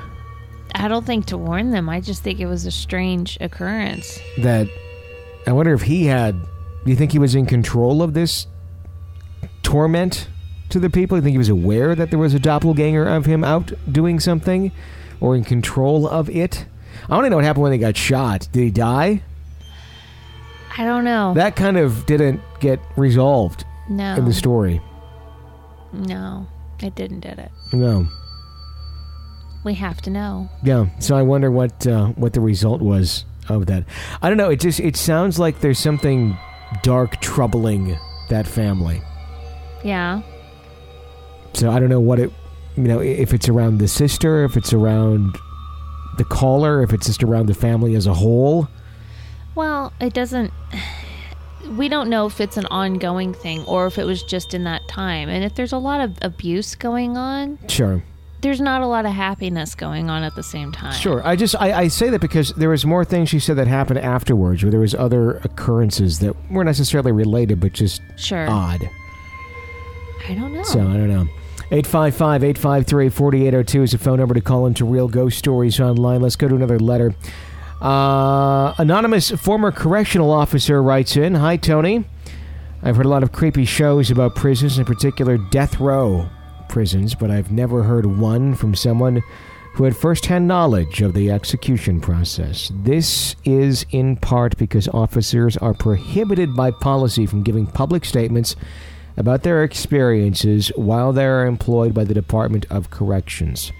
[0.75, 1.89] I don't think to warn them.
[1.89, 4.19] I just think it was a strange occurrence.
[4.39, 4.69] that
[5.47, 6.41] I wonder if he had.
[6.85, 8.47] Do you think he was in control of this
[9.73, 10.29] torment
[10.69, 11.17] to the people?
[11.17, 14.71] You think he was aware that there was a doppelganger of him out doing something,
[15.19, 16.67] or in control of it?
[17.09, 18.49] I want to know what happened when they got shot.
[18.53, 19.23] Did he die?
[20.77, 21.33] I don't know.
[21.35, 24.15] That kind of didn't get resolved no.
[24.15, 24.83] in the story.
[25.91, 26.47] No,
[26.81, 27.51] it didn't did it.
[27.73, 28.07] No.
[29.65, 30.51] We have to know.
[30.63, 30.87] Yeah.
[30.99, 33.85] So I wonder what uh, what the result was of that.
[34.21, 34.51] I don't know.
[34.51, 36.37] It just it sounds like there's something
[36.83, 37.97] dark troubling
[38.29, 39.01] that family.
[39.85, 40.23] Yeah.
[41.55, 42.31] So I don't know what it,
[42.77, 45.37] you know, if it's around the sister, if it's around
[46.19, 48.69] the caller, if it's just around the family as a whole.
[49.55, 50.53] Well, it doesn't.
[51.77, 54.87] We don't know if it's an ongoing thing or if it was just in that
[54.89, 55.29] time.
[55.29, 58.03] And if there's a lot of abuse going on, Sure.
[58.41, 60.93] there's not a lot of happiness going on at the same time.
[60.95, 61.25] Sure.
[61.27, 64.01] I just I, I say that because there was more things she said that happened
[64.01, 68.49] afterwards, where there was other occurrences that weren't necessarily related, but just Sure.
[68.49, 68.89] odd.
[70.29, 70.63] I don't know.
[70.63, 71.29] So I don't know.
[71.71, 76.21] 855 853 4802 is a phone number to call into Real Ghost Stories Online.
[76.21, 77.15] Let's go to another letter.
[77.81, 82.05] Uh, anonymous former correctional officer writes in Hi, Tony.
[82.83, 86.29] I've heard a lot of creepy shows about prisons, in particular death row
[86.69, 89.23] prisons, but I've never heard one from someone
[89.75, 92.71] who had first-hand knowledge of the execution process.
[92.75, 98.55] This is in part because officers are prohibited by policy from giving public statements
[99.17, 103.73] about their experiences while they are employed by the Department of Corrections.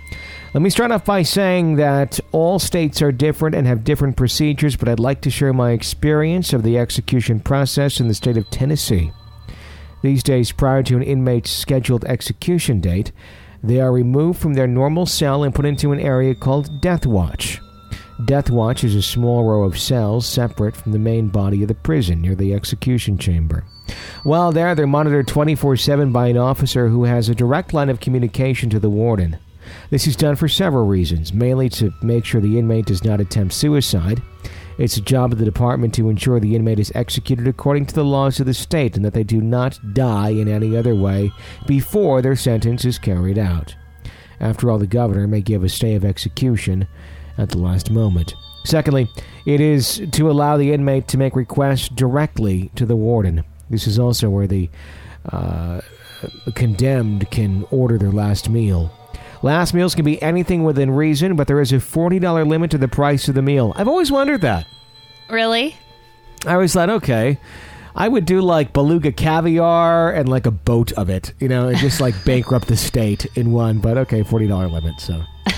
[0.55, 4.77] Let me start off by saying that all states are different and have different procedures,
[4.77, 8.51] but I'd like to share my experience of the execution process in the state of
[8.51, 9.13] Tennessee.
[10.03, 13.13] These days, prior to an inmate's scheduled execution date,
[13.63, 17.61] they are removed from their normal cell and put into an area called Death Watch.
[18.27, 21.75] Death Watch is a small row of cells separate from the main body of the
[21.75, 23.65] prison near the execution chamber.
[24.23, 28.01] While there, they're monitored 24 7 by an officer who has a direct line of
[28.01, 29.39] communication to the warden.
[29.91, 33.55] This is done for several reasons, mainly to make sure the inmate does not attempt
[33.55, 34.23] suicide.
[34.79, 38.05] It's the job of the department to ensure the inmate is executed according to the
[38.05, 41.31] laws of the state and that they do not die in any other way
[41.67, 43.75] before their sentence is carried out.
[44.41, 46.89] After all, the governor may give a stay of execution
[47.39, 48.35] at the last moment.
[48.65, 49.09] Secondly,
[49.47, 53.45] it is to allow the inmate to make requests directly to the warden.
[53.73, 54.69] This is also where the
[55.33, 55.81] uh,
[56.55, 58.93] condemned can order their last meal.
[59.41, 62.87] Last meals can be anything within reason, but there is a $40 limit to the
[62.87, 63.73] price of the meal.
[63.75, 64.67] I've always wondered that.
[65.31, 65.75] Really?
[66.47, 67.39] I always thought, okay,
[67.97, 71.79] I would do like beluga caviar and like a boat of it, you know, and
[71.79, 73.79] just like bankrupt the state in one.
[73.79, 75.23] But okay, $40 limit, so.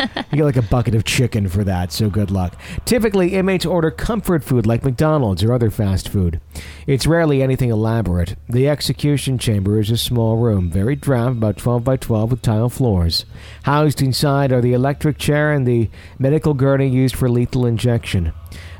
[0.00, 2.58] You get like a bucket of chicken for that, so good luck.
[2.84, 6.40] Typically, inmates order comfort food like McDonald's or other fast food.
[6.86, 8.36] It's rarely anything elaborate.
[8.48, 12.68] The execution chamber is a small room, very drab, about 12 by 12, with tile
[12.68, 13.24] floors.
[13.64, 18.32] Housed inside are the electric chair and the medical gurney used for lethal injection.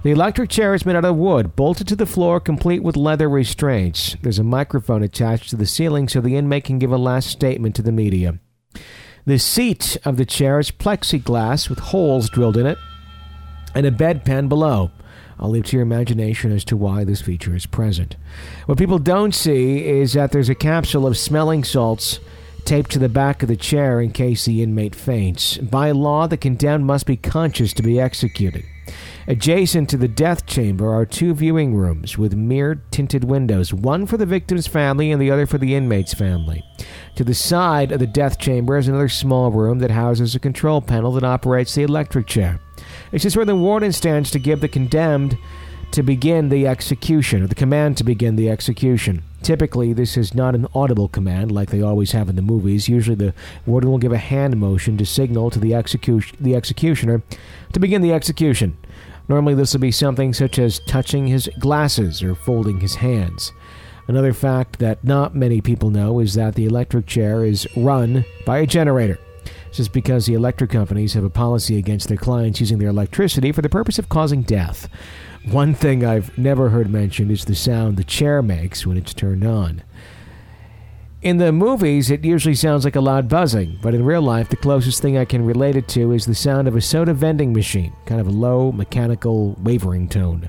[0.03, 3.29] The electric chair is made out of wood, bolted to the floor, complete with leather
[3.29, 4.17] restraints.
[4.23, 7.77] There's a microphone attached to the ceiling so the inmate can give a last statement
[7.77, 8.39] to the media.
[9.27, 12.79] The seat of the chair is plexiglass with holes drilled in it
[13.75, 14.91] and a bedpan below.
[15.39, 18.17] I'll leave to your imagination as to why this feature is present.
[18.67, 22.21] What people don't see is that there's a capsule of smelling salts
[22.65, 25.57] taped to the back of the chair in case the inmate faints.
[25.59, 28.65] By law, the condemned must be conscious to be executed.
[29.27, 34.17] Adjacent to the death chamber are two viewing rooms with mirrored tinted windows, one for
[34.17, 36.65] the victim's family and the other for the inmate's family.
[37.17, 40.81] To the side of the death chamber is another small room that houses a control
[40.81, 42.61] panel that operates the electric chair.
[43.13, 45.37] It's just where the warden stands to give the condemned
[45.93, 49.23] to begin the execution, or the command to begin the execution.
[49.43, 52.89] Typically, this is not an audible command like they always have in the movies.
[52.89, 53.35] Usually, the
[53.67, 57.23] warden will give a hand motion to signal to the, execu- the executioner
[57.73, 58.77] to begin the execution.
[59.31, 63.53] Normally, this will be something such as touching his glasses or folding his hands.
[64.09, 68.59] Another fact that not many people know is that the electric chair is run by
[68.59, 69.21] a generator.
[69.69, 73.53] This is because the electric companies have a policy against their clients using their electricity
[73.53, 74.89] for the purpose of causing death.
[75.49, 79.45] One thing I've never heard mentioned is the sound the chair makes when it's turned
[79.45, 79.85] on.
[81.23, 84.57] In the movies, it usually sounds like a loud buzzing, but in real life, the
[84.57, 87.93] closest thing I can relate it to is the sound of a soda vending machine,
[88.07, 90.49] kind of a low, mechanical, wavering tone.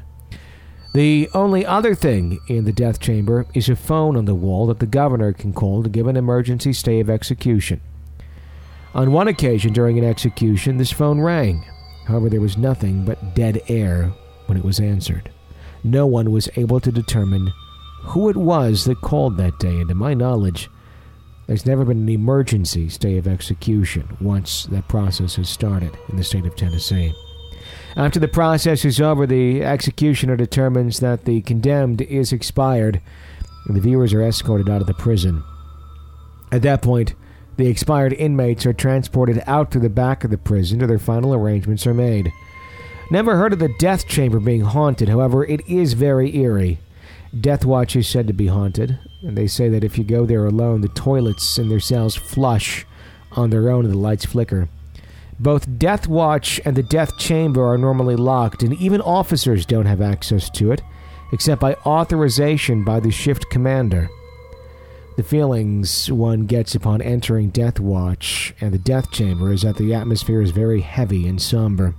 [0.93, 4.79] The only other thing in the death chamber is a phone on the wall that
[4.79, 7.81] the governor can call to give an emergency stay of execution.
[8.93, 11.65] On one occasion during an execution, this phone rang.
[12.07, 14.13] However, there was nothing but dead air
[14.45, 15.31] when it was answered.
[15.83, 17.51] No one was able to determine
[18.03, 20.69] who it was that called that day, and to my knowledge,
[21.47, 26.23] there's never been an emergency stay of execution once that process has started in the
[26.23, 27.13] state of Tennessee.
[27.95, 33.01] After the process is over, the executioner determines that the condemned is expired,
[33.65, 35.43] and the viewers are escorted out of the prison.
[36.51, 37.15] At that point,
[37.57, 41.33] the expired inmates are transported out to the back of the prison to their final
[41.33, 42.31] arrangements are made.
[43.11, 46.79] Never heard of the death chamber being haunted, however, it is very eerie.
[47.39, 50.45] Death Watch is said to be haunted, and they say that if you go there
[50.45, 52.85] alone, the toilets in their cells flush
[53.31, 54.67] on their own and the lights flicker.
[55.39, 60.01] Both Death Watch and the Death Chamber are normally locked, and even officers don't have
[60.01, 60.81] access to it,
[61.31, 64.09] except by authorization by the shift commander.
[65.15, 69.93] The feelings one gets upon entering Death Watch and the Death Chamber is that the
[69.93, 71.95] atmosphere is very heavy and somber.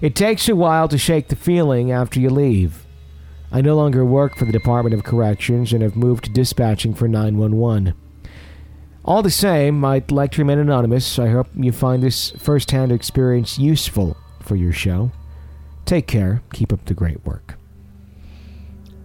[0.00, 2.83] It takes a while to shake the feeling after you leave.
[3.54, 7.06] I no longer work for the Department of Corrections and have moved to dispatching for
[7.06, 7.94] 911.
[9.04, 11.20] All the same, I'd like to remain anonymous.
[11.20, 15.12] I hope you find this first hand experience useful for your show.
[15.84, 16.42] Take care.
[16.52, 17.54] Keep up the great work.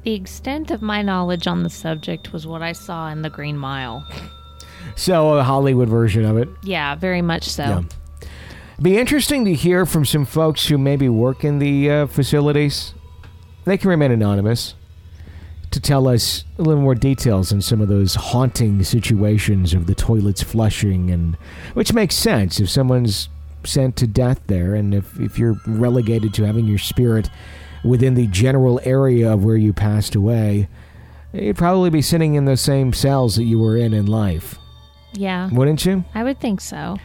[0.01, 3.55] The extent of my knowledge on the subject was what I saw in The Green
[3.57, 4.03] Mile.
[4.95, 6.49] So, a Hollywood version of it.
[6.63, 7.63] Yeah, very much so.
[7.63, 7.81] Yeah.
[8.81, 12.95] Be interesting to hear from some folks who maybe work in the uh, facilities.
[13.69, 14.73] They can remain anonymous
[15.69, 19.93] to tell us a little more details on some of those haunting situations of the
[19.93, 21.37] toilets flushing and
[21.75, 22.59] which makes sense.
[22.59, 23.29] If someone's
[23.63, 27.29] sent to death there and if, if you're relegated to having your spirit
[27.83, 30.67] within the general area of where you passed away
[31.31, 34.57] you'd probably be sitting in the same cells that you were in in life.
[35.13, 36.05] Yeah, wouldn't you?
[36.15, 36.97] I would think so.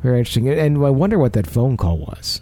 [0.00, 0.48] very interesting.
[0.48, 2.40] And i wonder what that phone call was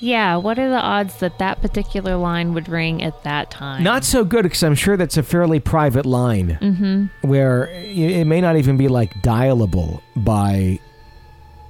[0.00, 3.82] Yeah, what are the odds that that particular line would ring at that time?
[3.82, 7.28] Not so good because I'm sure that's a fairly private line Mm-hmm.
[7.28, 10.78] where it may not even be like dialable by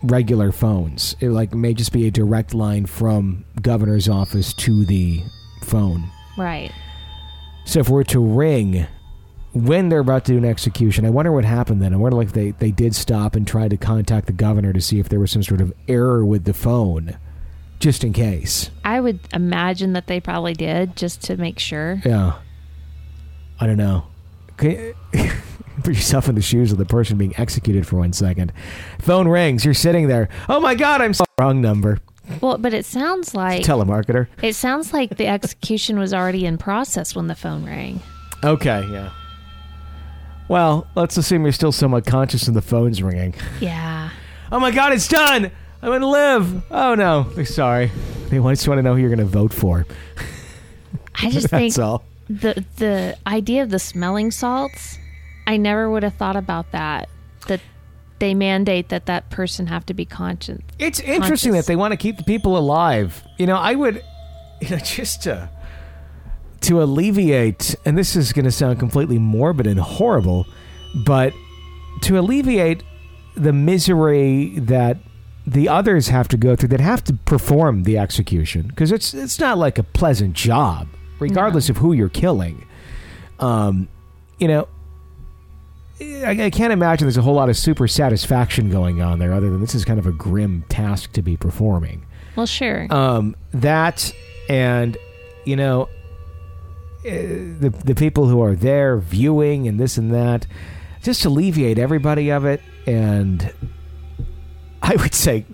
[0.03, 1.17] regular phones.
[1.21, 5.23] It like may just be a direct line from governor's office to the
[5.62, 6.05] phone.
[6.37, 6.71] Right.
[7.64, 8.87] So if we're to ring
[9.55, 11.93] when they're about to do an execution, I wonder what happened then.
[11.93, 14.81] I wonder like if they they did stop and try to contact the governor to
[14.81, 17.17] see if there was some sort of error with the phone,
[17.79, 18.71] just in case.
[18.85, 22.01] I would imagine that they probably did just to make sure.
[22.05, 22.35] Yeah.
[23.61, 24.07] I don't know.
[24.59, 28.53] Put yourself in the shoes of the person being executed for one second.
[28.99, 29.64] Phone rings.
[29.64, 30.29] You're sitting there.
[30.49, 31.99] Oh my God, I'm so wrong number.
[32.41, 34.27] Well, but it sounds like Telemarketer.
[34.43, 38.01] it sounds like the execution was already in process when the phone rang.
[38.45, 39.11] Okay, yeah.
[40.49, 43.35] Well, let's assume you're still somewhat conscious and the phone's ringing.
[43.61, 44.11] Yeah.
[44.51, 45.51] Oh my God, it's done.
[45.83, 46.62] I'm gonna live.
[46.71, 47.91] Oh no, they're sorry.
[48.31, 49.87] They just want to know who you're gonna vote for.
[51.14, 52.05] I just think That's all.
[52.29, 54.99] the the idea of the smelling salts,
[55.47, 57.09] I never would have thought about that.
[57.47, 57.61] That
[58.19, 60.61] they mandate that that person have to be conscious.
[60.79, 61.67] It's interesting conscious.
[61.67, 63.23] that they want to keep the people alive.
[63.38, 64.03] You know, I would,
[64.61, 65.49] you know, just to
[66.62, 70.45] to alleviate, and this is going to sound completely morbid and horrible,
[71.07, 71.33] but
[72.03, 72.83] to alleviate
[73.37, 74.97] the misery that
[75.52, 79.38] the others have to go through that have to perform the execution because it's it's
[79.38, 82.66] not like a pleasant job, regardless of who you're killing.
[83.38, 83.88] Um,
[84.38, 84.68] you know,
[86.00, 89.50] I, I can't imagine there's a whole lot of super satisfaction going on there, other
[89.50, 92.04] than this is kind of a grim task to be performing.
[92.37, 92.87] Well, sure.
[92.90, 94.12] Um, that
[94.48, 94.96] and
[95.44, 95.88] you know
[97.04, 100.46] uh, the the people who are there viewing and this and that,
[101.02, 103.52] just alleviate everybody of it, and
[104.90, 105.44] I would say.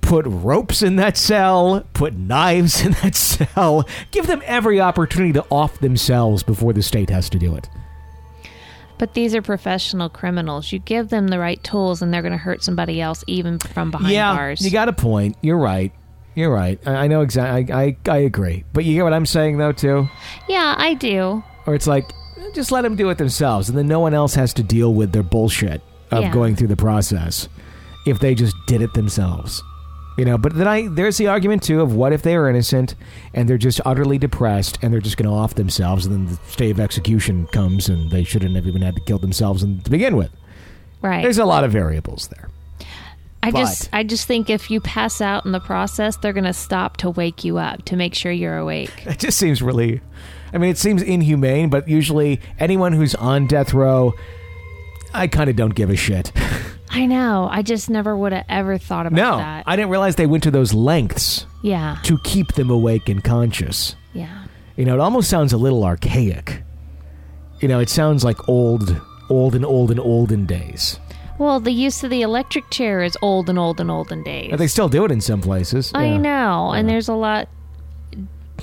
[0.00, 5.44] Put ropes in that cell, put knives in that cell, give them every opportunity to
[5.48, 7.68] off themselves before the state has to do it.
[8.98, 10.72] but these are professional criminals.
[10.72, 13.90] You give them the right tools, and they're going to hurt somebody else, even from
[13.92, 14.60] behind yeah, bars.
[14.64, 15.36] you got a point.
[15.40, 15.92] You're right.
[16.34, 16.80] You're right.
[16.86, 17.72] I, I know exactly.
[17.72, 18.64] I, I I agree.
[18.72, 20.08] But you get what I'm saying though too.
[20.48, 21.42] yeah, I do.
[21.66, 22.10] Or it's like
[22.54, 25.12] just let them do it themselves, and then no one else has to deal with
[25.12, 26.32] their bullshit of Yeah.
[26.32, 27.48] going through the process
[28.06, 29.62] if they just did it themselves.
[30.18, 32.94] You know, but then I there's the argument too of what if they are innocent
[33.32, 36.50] and they're just utterly depressed and they're just going to off themselves, and then the
[36.50, 39.90] state of execution comes and they shouldn't have even had to kill themselves in, to
[39.90, 40.30] begin with.
[41.00, 41.22] Right.
[41.22, 42.48] There's a lot of variables there.
[43.42, 46.52] I just I just think if you pass out in the process, they're going to
[46.52, 48.92] stop to wake you up to make sure you're awake.
[49.06, 50.00] It just seems really.
[50.52, 54.12] I mean, it seems inhumane, but usually anyone who's on death row,
[55.14, 56.32] I kind of don't give a shit.
[56.90, 57.48] I know.
[57.50, 59.64] I just never would have ever thought about no, that.
[59.66, 61.98] I didn't realize they went to those lengths yeah.
[62.04, 63.96] to keep them awake and conscious.
[64.12, 64.44] Yeah.
[64.76, 66.62] You know, it almost sounds a little archaic.
[67.60, 69.00] You know, it sounds like old,
[69.30, 70.98] old and old and olden days.
[71.38, 74.50] Well, the use of the electric chair is old and old and olden days.
[74.50, 75.92] But they still do it in some places.
[75.94, 76.16] I yeah.
[76.18, 77.48] know, and there's a lot.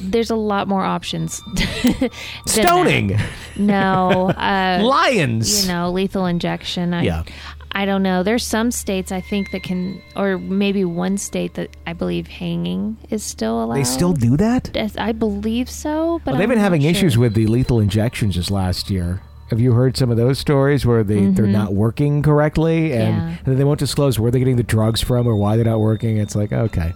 [0.02, 1.42] There's a lot more options.
[1.56, 1.56] than
[2.00, 2.12] that.
[2.46, 3.18] Stoning,
[3.58, 5.66] No, uh, lions.
[5.66, 6.94] you know, lethal injection.
[6.94, 7.24] I, Yeah.
[7.72, 8.24] I don't know.
[8.24, 12.98] There's some states I think that can, or maybe one state that I believe hanging
[13.12, 13.76] is still allowed.
[13.76, 14.76] they still do that.
[14.98, 16.90] I believe so, but Well, they've I'm been having sure.
[16.90, 19.22] issues with the lethal injections this last year.
[19.52, 23.30] Have you heard some of those stories where they, they're not working correctly and, Mm-hmm.
[23.30, 23.38] Yeah.
[23.46, 26.18] and they won't disclose where they're getting the drugs from or why they're not working?
[26.18, 26.94] It's like, okay.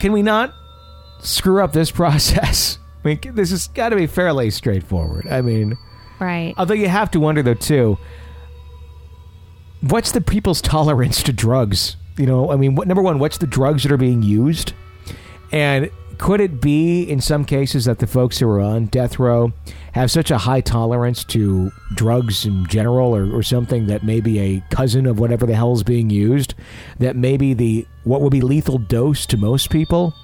[0.00, 0.54] Can we not
[1.26, 2.78] screw up this process?
[3.04, 5.26] I mean, this has got to be fairly straightforward.
[5.28, 5.78] I mean,
[6.18, 6.54] right.
[6.56, 7.98] although you have to wonder, though, too,
[9.80, 11.96] what's the people's tolerance to drugs?
[12.16, 14.72] You know, I mean, what, number one, what's the drugs that are being used?
[15.52, 19.52] And could it be in some cases that the folks who are on death row
[19.92, 24.64] have such a high tolerance to drugs in general or, or something that maybe a
[24.70, 26.54] cousin of whatever the hell is being used
[26.98, 30.14] that maybe the what would be lethal dose to most people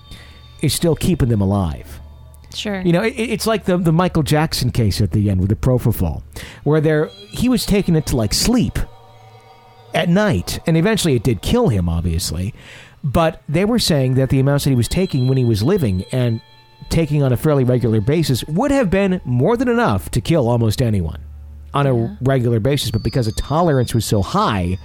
[0.62, 2.00] is still keeping them alive?
[2.54, 2.80] Sure.
[2.80, 5.56] You know, it, it's like the the Michael Jackson case at the end with the
[5.56, 6.22] propofol,
[6.64, 8.78] where there he was taking it to like sleep
[9.94, 12.54] at night, and eventually it did kill him, obviously.
[13.04, 16.04] But they were saying that the amounts that he was taking when he was living
[16.12, 16.40] and
[16.88, 20.80] taking on a fairly regular basis would have been more than enough to kill almost
[20.80, 21.20] anyone
[21.74, 22.90] on a regular basis.
[22.90, 24.78] But because the tolerance was so high,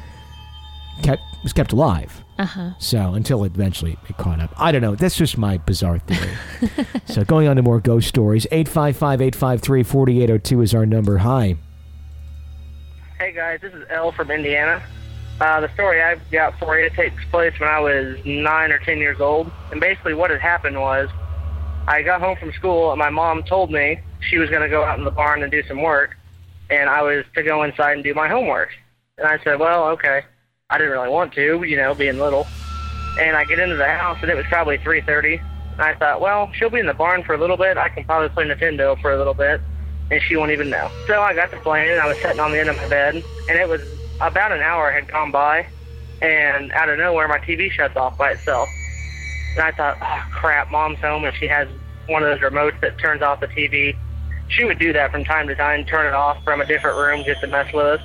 [1.03, 2.23] kept was kept alive.
[2.37, 2.71] Uh huh.
[2.77, 4.53] So until eventually it caught up.
[4.57, 4.95] I don't know.
[4.95, 6.33] That's just my bizarre theory.
[7.05, 8.45] so going on to more ghost stories.
[8.51, 11.17] 855-853-4802 is our number.
[11.17, 11.57] Hi.
[13.19, 14.83] Hey guys, this is L from Indiana.
[15.41, 18.99] Uh, the story I've got for you takes place when I was nine or ten
[18.99, 21.09] years old, and basically what had happened was
[21.87, 24.83] I got home from school and my mom told me she was going to go
[24.83, 26.17] out in the barn and do some work,
[26.69, 28.69] and I was to go inside and do my homework.
[29.17, 30.21] And I said, well, okay.
[30.69, 32.45] I didn't really want to, you know, being little.
[33.21, 35.39] And I get into the house and it was probably 3:30.
[35.71, 37.77] And I thought, well, she'll be in the barn for a little bit.
[37.77, 39.61] I can probably play Nintendo for a little bit
[40.11, 40.91] and she won't even know.
[41.07, 43.15] So I got to playing, and I was sitting on the end of my bed,
[43.49, 43.81] and it was
[44.21, 45.67] about an hour had gone by,
[46.21, 48.69] and out of nowhere, my TV shuts off by itself.
[49.55, 51.67] And I thought, oh crap, mom's home, and she has
[52.07, 53.97] one of those remotes that turns off the TV.
[54.47, 57.25] She would do that from time to time, turn it off from a different room
[57.25, 58.01] just to mess with us.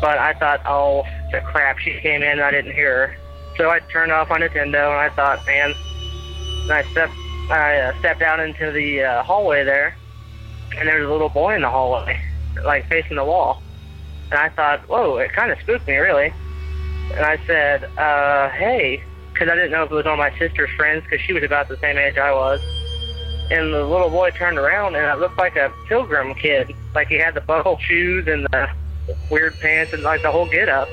[0.00, 3.16] But I thought, oh, the crap, she came in, I didn't hear her.
[3.56, 5.74] So I turned off my Nintendo, and I thought, man.
[6.62, 7.12] And I stepped,
[7.50, 9.96] I uh, stepped out into the uh, hallway there,
[10.76, 12.20] and there was a little boy in the hallway,
[12.64, 13.62] like facing the wall.
[14.30, 16.32] And I thought, whoa, it kind of spooked me, really.
[17.12, 20.36] And I said, uh, hey, because I didn't know if it was one of my
[20.38, 22.60] sister's friends, because she was about the same age I was.
[23.50, 26.74] And the little boy turned around, and it looked like a pilgrim kid.
[26.94, 28.70] Like he had the buckle shoes and the
[29.30, 30.88] weird pants and like the whole get up.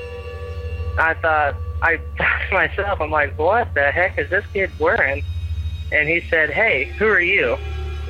[0.98, 5.22] I thought, I thought to myself, I'm like, what the heck is this kid wearing?
[5.90, 7.56] And he said, hey, who are you?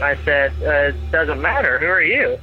[0.01, 1.79] I said, uh, it doesn't matter.
[1.79, 2.39] Who are you?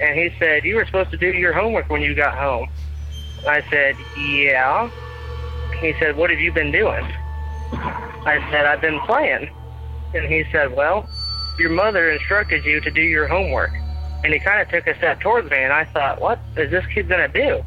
[0.00, 2.68] And he said, you were supposed to do your homework when you got home.
[3.46, 4.90] I said, yeah.
[5.80, 7.04] He said, what have you been doing?
[7.72, 9.48] I said, I've been playing.
[10.14, 11.08] And he said, well,
[11.58, 13.70] your mother instructed you to do your homework.
[14.24, 16.84] And he kind of took a step towards me, and I thought, what is this
[16.86, 17.64] kid going to do?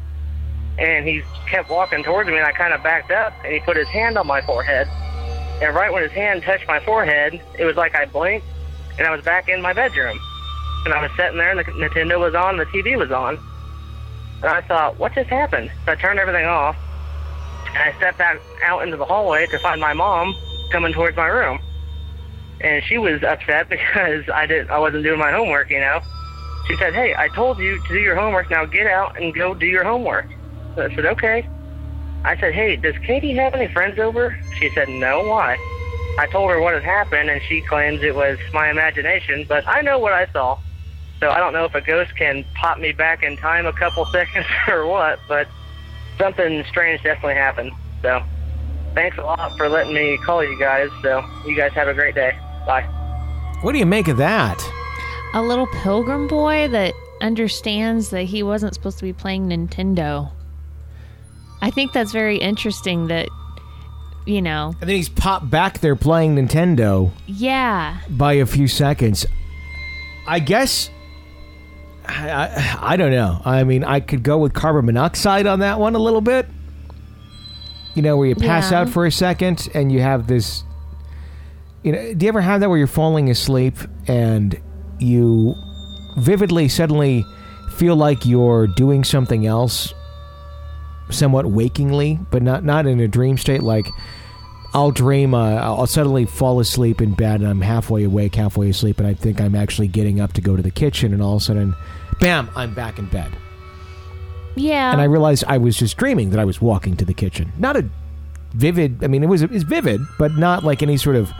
[0.82, 3.76] And he kept walking towards me, and I kind of backed up, and he put
[3.76, 4.88] his hand on my forehead.
[5.62, 8.44] And right when his hand touched my forehead, it was like I blinked,
[8.98, 10.18] and I was back in my bedroom.
[10.84, 13.38] And I was sitting there, and the Nintendo was on, the TV was on.
[14.38, 15.70] And I thought, what just happened?
[15.86, 16.74] So I turned everything off,
[17.68, 20.34] and I stepped out, out into the hallway to find my mom
[20.72, 21.60] coming towards my room.
[22.60, 26.00] And she was upset because I didn't, I wasn't doing my homework, you know.
[26.66, 28.50] She said, "Hey, I told you to do your homework.
[28.50, 30.26] Now get out and go do your homework."
[30.74, 31.46] So I said, "Okay."
[32.24, 35.24] I said, "Hey, does Katie have any friends over?" She said, "No.
[35.24, 35.56] Why?"
[36.18, 39.80] I told her what had happened, and she claims it was my imagination, but I
[39.80, 40.58] know what I saw.
[41.20, 44.04] So I don't know if a ghost can pop me back in time a couple
[44.12, 45.48] seconds or what, but
[46.18, 47.72] something strange definitely happened.
[48.02, 48.22] So
[48.94, 50.90] thanks a lot for letting me call you guys.
[51.00, 52.36] So you guys have a great day.
[52.66, 52.82] Bye.
[53.62, 54.60] What do you make of that?
[55.34, 60.30] A little pilgrim boy that understands that he wasn't supposed to be playing Nintendo.
[61.62, 63.28] I think that's very interesting that,
[64.26, 67.98] you know, And then he's popped back there playing Nintendo yeah.
[68.10, 69.24] by a few seconds.
[70.26, 70.90] I guess.
[72.04, 73.40] I, I, I don't know.
[73.44, 76.46] I mean, I could go with carbon monoxide on that one a little bit.
[77.94, 78.80] You know, where you pass Yeah.
[78.80, 80.64] out for a second and you have this.
[81.84, 83.76] You know, do you ever have that where you're falling asleep
[84.08, 84.58] and
[84.98, 85.54] you
[86.16, 87.24] vividly suddenly
[87.76, 89.92] feel like you're doing something else
[91.12, 93.62] somewhat wakingly, but not not in a dream state.
[93.62, 93.86] Like
[94.74, 98.98] I'll dream, uh, I'll suddenly fall asleep in bed, and I'm halfway awake, halfway asleep,
[98.98, 101.42] and I think I'm actually getting up to go to the kitchen, and all of
[101.42, 101.74] a sudden,
[102.20, 103.30] bam, I'm back in bed,
[104.56, 104.90] Yeah.
[104.92, 107.52] and I realized I was just dreaming that I was walking to the kitchen.
[107.58, 107.84] Not a
[108.54, 109.04] vivid.
[109.04, 111.30] I mean, it was it's vivid, but not like any sort of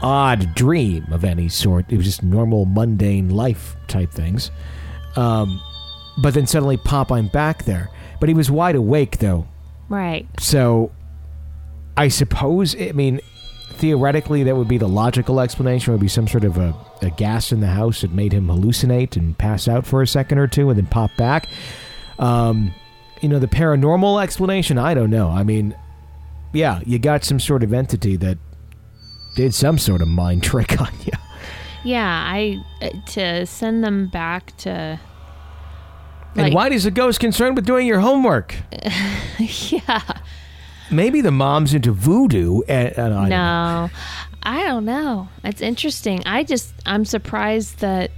[0.00, 1.86] odd dream of any sort.
[1.90, 4.52] It was just normal, mundane life type things.
[5.16, 5.60] Um,
[6.22, 7.90] but then suddenly, pop, I'm back there.
[8.20, 9.46] But he was wide awake though,
[9.88, 10.26] right.
[10.40, 10.90] so
[11.96, 12.80] I suppose.
[12.80, 13.20] I mean,
[13.70, 15.92] theoretically, that would be the logical explanation.
[15.92, 19.16] Would be some sort of a, a gas in the house that made him hallucinate
[19.16, 21.48] and pass out for a second or two, and then pop back.
[22.18, 22.74] Um,
[23.20, 24.78] you know, the paranormal explanation.
[24.78, 25.28] I don't know.
[25.28, 25.76] I mean,
[26.52, 28.38] yeah, you got some sort of entity that
[29.34, 31.12] did some sort of mind trick on you.
[31.84, 32.24] Yeah.
[32.26, 35.00] I uh, to send them back to.
[36.38, 38.54] And Like- why is the ghost concerned with doing your homework?
[39.38, 40.02] Yeah.
[40.90, 42.62] Maybe the mom's into voodoo.
[42.66, 43.28] And, and I.
[43.28, 43.90] No,
[44.42, 45.28] I don't know.
[45.44, 46.22] It's interesting.
[46.26, 48.10] I just I'm surprised that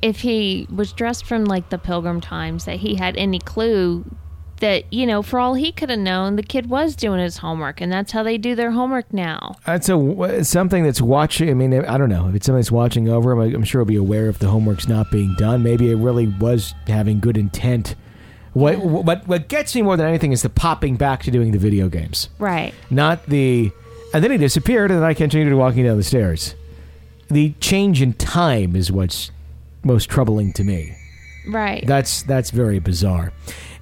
[0.00, 4.04] if he was dressed from like the Pilgrim times, that he had any clue
[4.60, 7.80] that you know, for all he could have known, the kid was doing his homework,
[7.80, 9.56] and that's how they do their homework now.
[9.66, 11.50] That's a something that's watching.
[11.50, 13.54] I mean, I don't know if it's something that's watching over him.
[13.54, 15.62] I'm sure he'll be aware if the homework's not being done.
[15.62, 17.94] Maybe it really was having good intent.
[18.52, 21.58] What what what gets me more than anything is the popping back to doing the
[21.58, 22.72] video games, Right.
[22.90, 23.72] not the.
[24.12, 26.54] And then he disappeared, and then I continued walking down the stairs.
[27.28, 29.32] The change in time is what's
[29.82, 30.96] most troubling to me.
[31.48, 31.84] Right.
[31.84, 33.32] That's that's very bizarre.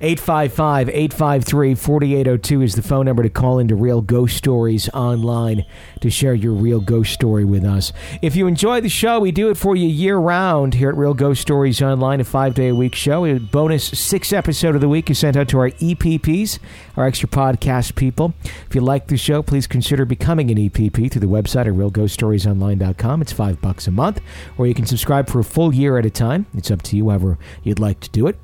[0.02, 5.64] 855-853-4802 is the phone number to call into Real Ghost Stories online
[6.00, 7.92] to share your real ghost story with us.
[8.20, 11.14] If you enjoy the show, we do it for you year round here at Real
[11.14, 13.24] Ghost Stories online, a 5-day a week show.
[13.24, 16.58] A bonus 6 episode of the week is sent out to our EPPs,
[16.96, 18.34] our extra podcast people.
[18.66, 23.22] If you like the show, please consider becoming an EPP through the website at realghoststoriesonline.com.
[23.22, 24.20] It's 5 bucks a month
[24.58, 26.46] or you can subscribe for a full year at a time.
[26.54, 28.36] It's up to you however you'd like to do it.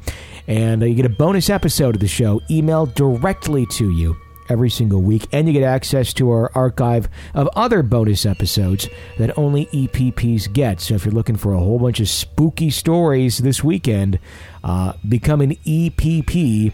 [0.48, 4.16] And uh, you get a bonus episode of the show emailed directly to you
[4.48, 5.26] every single week.
[5.30, 8.88] And you get access to our archive of other bonus episodes
[9.18, 10.80] that only EPPs get.
[10.80, 14.18] So if you're looking for a whole bunch of spooky stories this weekend,
[14.64, 16.72] uh, become an EPP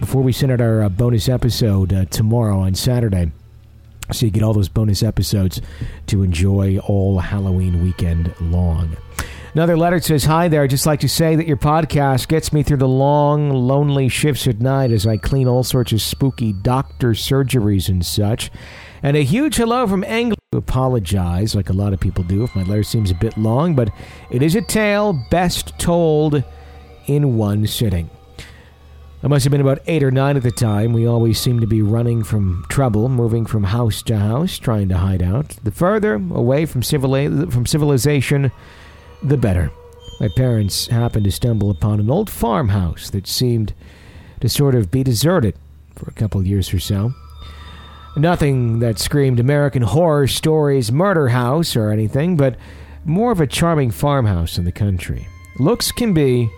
[0.00, 3.30] before we send out our uh, bonus episode uh, tomorrow on Saturday.
[4.12, 5.60] So you get all those bonus episodes
[6.06, 8.96] to enjoy all Halloween weekend long.
[9.52, 10.62] Another letter says, Hi there.
[10.62, 14.46] I'd just like to say that your podcast gets me through the long, lonely shifts
[14.46, 18.50] at night as I clean all sorts of spooky doctor surgeries and such.
[19.02, 20.36] And a huge hello from England.
[20.52, 23.90] Apologize, like a lot of people do, if my letter seems a bit long, but
[24.30, 26.44] it is a tale best told
[27.06, 28.08] in one sitting.
[29.22, 30.92] I must have been about eight or nine at the time.
[30.92, 34.98] We always seemed to be running from trouble, moving from house to house, trying to
[34.98, 35.48] hide out.
[35.62, 38.50] The further away from, civili- from civilization,
[39.22, 39.70] the better.
[40.20, 43.72] My parents happened to stumble upon an old farmhouse that seemed
[44.40, 45.54] to sort of be deserted
[45.94, 47.12] for a couple years or so.
[48.16, 52.56] Nothing that screamed American horror stories, murder house, or anything, but
[53.04, 55.28] more of a charming farmhouse in the country.
[55.58, 56.50] Looks can be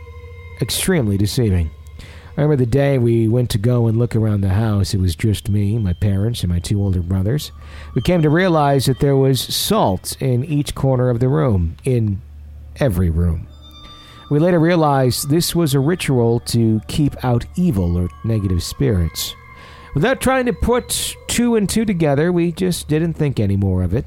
[0.61, 1.71] extremely deceiving.
[2.37, 4.95] I remember the day we went to go and look around the house.
[4.95, 7.53] It was just me, my parents, and my two older brothers.
[7.95, 12.23] We came to realize that there was salt in each corner of the room, in
[12.77, 13.47] every room.
[14.31, 19.35] We later realized this was a ritual to keep out evil or negative spirits.
[19.95, 23.93] Without trying to put two and two together, we just didn't think any more of
[23.93, 24.07] it.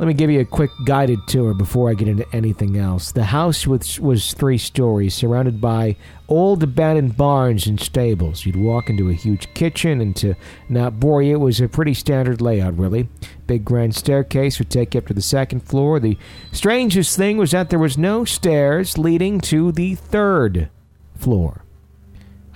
[0.00, 3.12] Let me give you a quick guided tour before I get into anything else.
[3.12, 5.96] The house was, was three stories, surrounded by
[6.26, 8.46] old abandoned barns and stables.
[8.46, 10.36] You'd walk into a huge kitchen, and to
[10.70, 13.10] not bore you, it was a pretty standard layout, really.
[13.46, 16.00] Big grand staircase would take you up to the second floor.
[16.00, 16.16] The
[16.50, 20.70] strangest thing was that there was no stairs leading to the third
[21.14, 21.62] floor.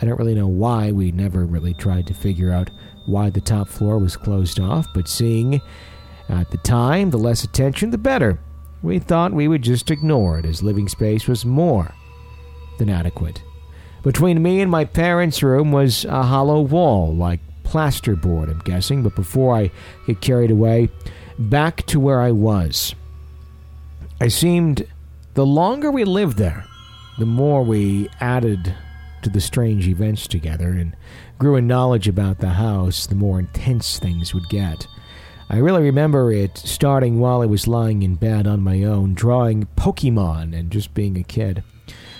[0.00, 2.70] I don't really know why we never really tried to figure out
[3.04, 5.60] why the top floor was closed off, but seeing
[6.28, 8.38] at the time, the less attention, the better.
[8.82, 11.94] We thought we would just ignore it, as living space was more
[12.78, 13.42] than adequate.
[14.02, 19.14] Between me and my parents' room was a hollow wall, like plasterboard, I'm guessing, but
[19.14, 19.70] before I
[20.06, 20.90] get carried away,
[21.38, 22.94] back to where I was.
[24.20, 24.86] I seemed,
[25.34, 26.64] the longer we lived there,
[27.18, 28.74] the more we added
[29.22, 30.94] to the strange events together and
[31.38, 34.86] grew in knowledge about the house, the more intense things would get.
[35.54, 39.68] I really remember it starting while I was lying in bed on my own, drawing
[39.76, 41.62] Pokemon and just being a kid.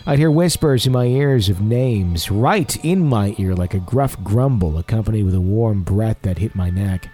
[0.06, 4.22] I'd hear whispers in my ears of names, right in my ear, like a gruff
[4.22, 7.08] grumble, accompanied with a warm breath that hit my neck.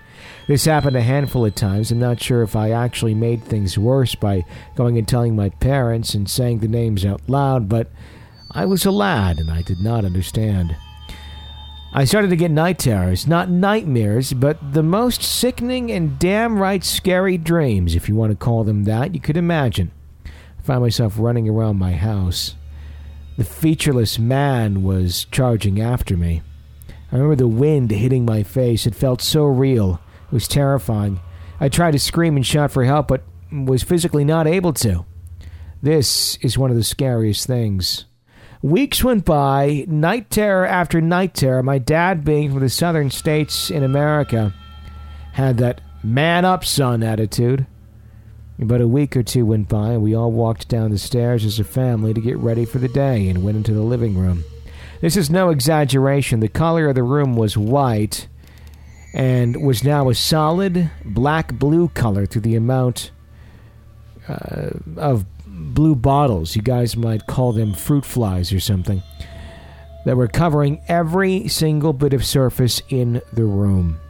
[0.47, 1.91] This happened a handful of times.
[1.91, 4.45] I'm not sure if I actually made things worse by
[4.77, 7.91] going and telling my parents and saying the names out loud, but
[8.51, 10.77] I was a lad and I did not understand.
[11.93, 16.85] I started to get night terrors, not nightmares, but the most sickening and damn right
[16.85, 19.91] scary dreams, if you want to call them that, you could imagine.
[20.25, 22.55] I found myself running around my house.
[23.37, 26.43] The featureless man was charging after me.
[27.11, 28.87] I remember the wind hitting my face.
[28.87, 30.01] It felt so real.
[30.27, 31.19] It was terrifying.
[31.59, 35.05] I tried to scream and shout for help, but was physically not able to.
[35.83, 38.05] This is one of the scariest things.
[38.63, 41.63] Weeks went by, night terror after night terror.
[41.63, 44.53] My dad, being from the southern states in America,
[45.33, 47.67] had that man up, son attitude.
[48.61, 51.59] About a week or two went by, and we all walked down the stairs as
[51.59, 54.45] a family to get ready for the day and went into the living room.
[55.01, 56.41] This is no exaggeration.
[56.41, 58.29] The color of the room was white
[59.15, 63.11] and was now a solid black blue color through the amount
[64.29, 65.25] uh, of
[65.61, 66.57] blue bottles.
[66.57, 69.03] You guys might call them fruit flies or something.
[70.07, 74.01] That were covering every single bit of surface in the room.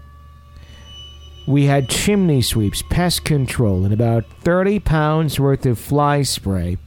[1.46, 6.78] We had chimney sweeps, pest control, and about 30 pounds worth of fly spray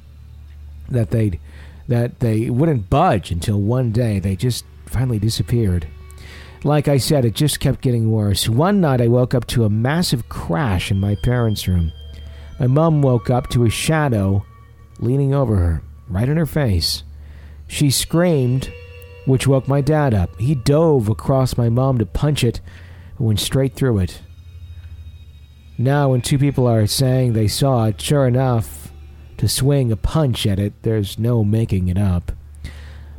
[0.89, 1.39] that they'd
[1.87, 5.85] that they wouldn't budge until one day they just finally disappeared.
[6.63, 8.47] Like I said, it just kept getting worse.
[8.47, 11.91] One night I woke up to a massive crash in my parents' room.
[12.57, 14.45] My mom woke up to a shadow
[14.99, 17.03] leaning over her, right in her face.
[17.67, 18.71] She screamed,
[19.25, 20.39] which woke my dad up.
[20.39, 22.61] He dove across my mom to punch it,
[23.17, 24.21] went straight through it.
[25.77, 28.91] Now, when two people are saying they saw it, sure enough,
[29.37, 30.73] to swing a punch at it.
[30.83, 32.31] There's no making it up.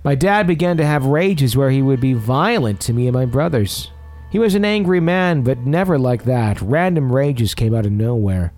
[0.05, 3.25] My dad began to have rages where he would be violent to me and my
[3.27, 3.91] brothers.
[4.31, 6.61] He was an angry man, but never like that.
[6.61, 8.53] Random rages came out of nowhere,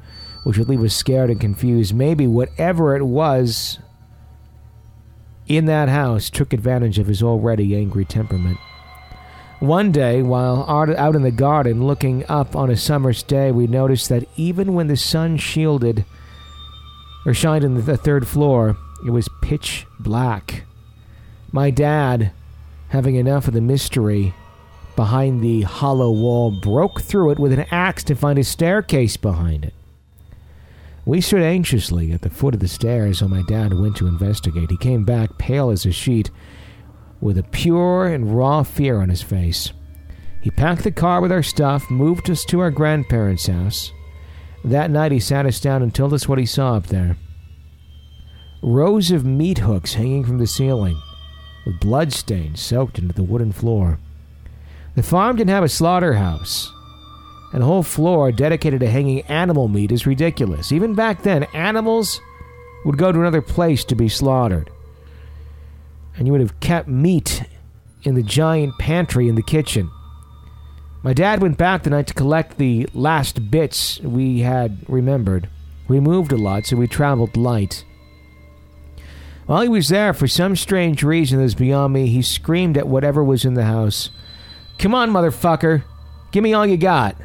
[0.46, 1.92] which would leave us scared and confused.
[1.92, 3.80] Maybe whatever it was
[5.48, 8.56] in that house took advantage of his already angry temperament.
[9.58, 14.08] One day, while out in the garden looking up on a summer's day, we noticed
[14.08, 16.04] that even when the sun shielded
[17.24, 20.62] or shined in the third floor, it was pitch black.
[21.50, 22.30] My dad,
[22.90, 24.32] having enough of the mystery
[24.94, 29.64] behind the hollow wall, broke through it with an axe to find a staircase behind
[29.64, 29.74] it.
[31.06, 34.70] We stood anxiously at the foot of the stairs while my dad went to investigate.
[34.70, 36.32] He came back pale as a sheet,
[37.20, 39.72] with a pure and raw fear on his face.
[40.42, 43.92] He packed the car with our stuff, moved us to our grandparents' house,
[44.64, 47.16] that night he sat us down and told us what he saw up there.
[48.60, 51.00] Rows of meat hooks hanging from the ceiling,
[51.64, 54.00] with blood stains soaked into the wooden floor.
[54.96, 56.72] The farm didn't have a slaughterhouse,
[57.56, 60.72] and whole floor dedicated to hanging animal meat is ridiculous.
[60.72, 62.20] Even back then, animals
[62.84, 64.70] would go to another place to be slaughtered.
[66.18, 67.44] And you would have kept meat
[68.02, 69.90] in the giant pantry in the kitchen.
[71.02, 75.48] My dad went back the night to collect the last bits we had remembered.
[75.88, 77.86] We moved a lot, so we traveled light.
[79.46, 82.86] While he was there, for some strange reason that is beyond me, he screamed at
[82.86, 84.10] whatever was in the house
[84.78, 85.84] Come on, motherfucker!
[86.32, 87.16] Give me all you got!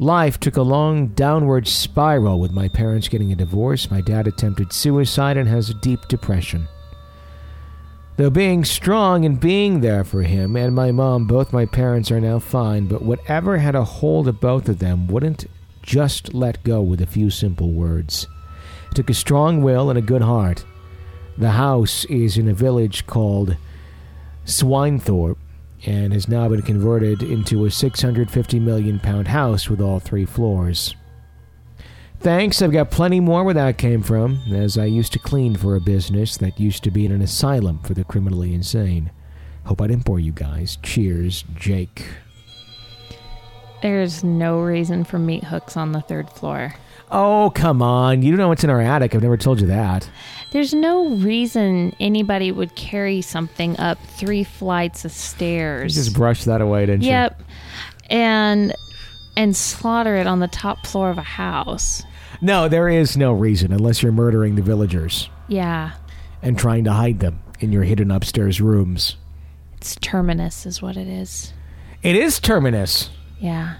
[0.00, 3.90] Life took a long downward spiral with my parents getting a divorce.
[3.90, 6.68] My dad attempted suicide and has a deep depression.
[8.16, 12.18] Though being strong and being there for him and my mom, both my parents are
[12.18, 15.44] now fine, but whatever had a hold of both of them wouldn't
[15.82, 18.26] just let go with a few simple words.
[18.90, 20.64] It took a strong will and a good heart.
[21.36, 23.58] The house is in a village called
[24.46, 25.36] Swinethorpe
[25.86, 30.94] and has now been converted into a 650 million pound house with all three floors.
[32.20, 35.74] Thanks, I've got plenty more where that came from, as I used to clean for
[35.74, 39.10] a business that used to be in an asylum for the criminally insane.
[39.64, 40.76] Hope I didn't bore you guys.
[40.82, 42.06] Cheers, Jake.
[43.80, 46.74] There's no reason for meat hooks on the third floor.
[47.10, 48.22] Oh, come on.
[48.22, 49.14] You don't know what's in our attic.
[49.14, 50.08] I've never told you that.
[50.52, 55.96] There's no reason anybody would carry something up three flights of stairs.
[55.96, 57.10] You just brush that away, didn't you?
[57.10, 57.42] Yep.
[58.10, 58.74] And
[59.36, 62.02] and slaughter it on the top floor of a house.
[62.40, 65.92] No, there is no reason unless you're murdering the villagers Yeah.
[66.42, 69.16] and trying to hide them in your hidden upstairs rooms.
[69.76, 71.52] It's Terminus, is what it is.
[72.02, 73.10] It is Terminus.
[73.38, 73.76] Yeah.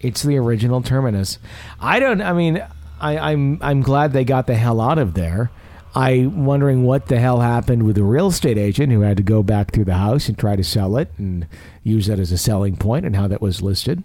[0.00, 1.38] It's the original Terminus.
[1.80, 2.22] I don't.
[2.22, 2.64] I mean,
[3.04, 5.50] I, I'm I'm glad they got the hell out of there.
[5.94, 9.42] I'm wondering what the hell happened with the real estate agent who had to go
[9.44, 11.46] back through the house and try to sell it and
[11.84, 14.02] use that as a selling point and how that was listed.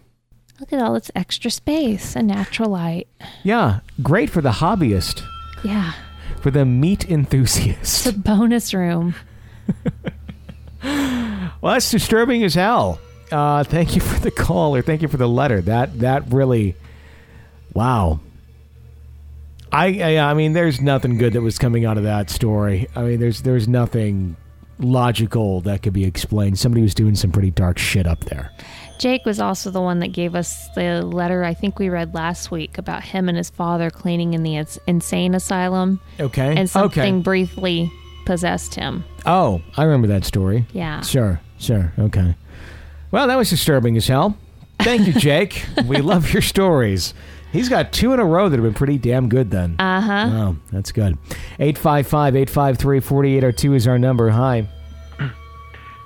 [0.59, 3.07] Look at all this extra space and natural light.
[3.43, 5.23] Yeah, great for the hobbyist,
[5.63, 5.93] Yeah.
[6.41, 8.05] for the meat enthusiast.
[8.05, 9.15] It's a bonus room.
[10.81, 12.99] Well, that's disturbing as hell.
[13.31, 15.59] Uh, thank you for the call or thank you for the letter.
[15.61, 16.75] That that really,
[17.73, 18.21] wow.
[19.71, 22.87] I, I I mean, there's nothing good that was coming out of that story.
[22.95, 24.35] I mean, there's there's nothing
[24.79, 26.57] logical that could be explained.
[26.57, 28.51] Somebody was doing some pretty dark shit up there.
[28.97, 32.51] Jake was also the one that gave us the letter I think we read last
[32.51, 36.55] week about him and his father cleaning in the insane asylum Okay.
[36.57, 37.21] and something Okay.
[37.21, 37.91] briefly
[38.25, 39.05] possessed him.
[39.25, 40.65] Oh, I remember that story.
[40.73, 41.01] Yeah.
[41.01, 41.39] Sure.
[41.57, 41.93] Sure.
[41.97, 42.35] Okay.
[43.11, 44.37] Well, that was disturbing as hell.
[44.79, 45.65] Thank you, Jake.
[45.85, 47.13] we love your stories.
[47.51, 49.75] He's got two in a row that have been pretty damn good then.
[49.79, 50.27] Uh huh.
[50.31, 51.17] Wow, that's good.
[51.59, 54.29] 855 853 4802 is our number.
[54.29, 54.67] Hi.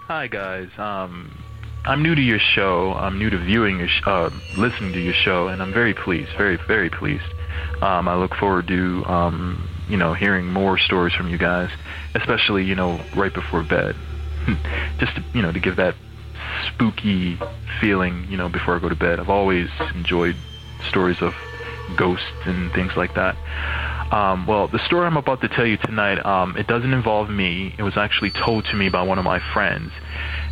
[0.08, 0.70] Hi guys.
[0.78, 1.38] Um,
[1.86, 2.94] I'm new to your show.
[2.94, 6.30] I'm new to viewing your, sh- uh, listening to your show, and I'm very pleased,
[6.38, 7.24] very, very pleased.
[7.82, 11.70] Um, I look forward to, um, you know, hearing more stories from you guys,
[12.16, 13.98] especially, you know, right before bed,
[15.00, 15.96] just to, you know, to give that
[16.68, 17.38] spooky
[17.82, 19.20] feeling, you know, before I go to bed.
[19.20, 20.38] I've always enjoyed
[20.84, 21.34] stories of
[21.98, 23.36] ghosts and things like that.
[24.14, 27.74] Um, well, the story I'm about to tell you tonight, um, it doesn't involve me.
[27.78, 29.92] It was actually told to me by one of my friends,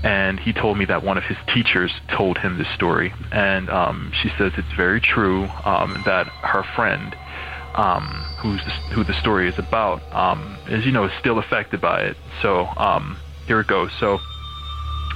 [0.03, 3.13] and he told me that one of his teachers told him this story.
[3.31, 7.15] And um, she says it's very true um, that her friend,
[7.75, 8.07] um,
[8.39, 12.01] who's the, who the story is about, um, is you know is still affected by
[12.01, 12.17] it.
[12.41, 13.91] So um, here it goes.
[13.99, 14.19] So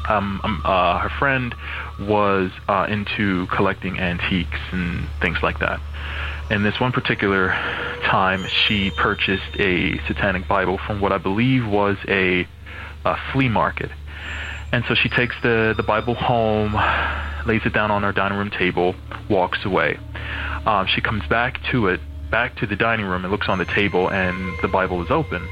[0.08, 1.56] um, um, uh, her friend
[2.00, 5.80] was uh, into collecting antiques and things like that.
[6.50, 7.50] And this one particular
[8.06, 12.48] time, she purchased a Satanic Bible from what I believe was a,
[13.04, 13.90] a flea market.
[14.72, 16.74] And so she takes the, the Bible home,
[17.46, 18.96] lays it down on her dining room table,
[19.30, 19.98] walks away.
[20.66, 22.00] Um, she comes back to it,
[22.30, 25.48] back to the dining room, and looks on the table, and the Bible is open.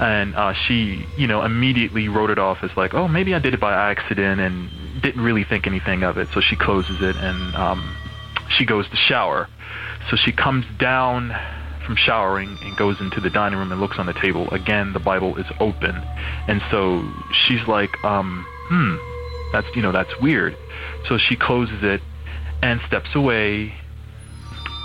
[0.00, 3.54] And uh, she, you know, immediately wrote it off as like, oh, maybe I did
[3.54, 4.70] it by accident, and
[5.02, 6.28] didn't really think anything of it.
[6.32, 7.96] So she closes it, and um,
[8.56, 9.48] she goes to shower.
[10.10, 11.34] So she comes down
[11.84, 14.48] from showering and goes into the dining room and looks on the table.
[14.50, 15.94] Again, the Bible is open,
[16.48, 18.96] and so she's like, um, "Hmm,
[19.52, 20.56] that's you know that's weird."
[21.08, 22.02] So she closes it
[22.62, 23.74] and steps away,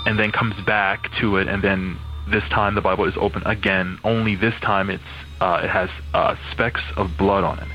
[0.06, 1.98] and then comes back to it, and then
[2.30, 3.98] this time the Bible is open again.
[4.04, 5.02] Only this time it's
[5.40, 7.68] uh, it has uh, specks of blood on it,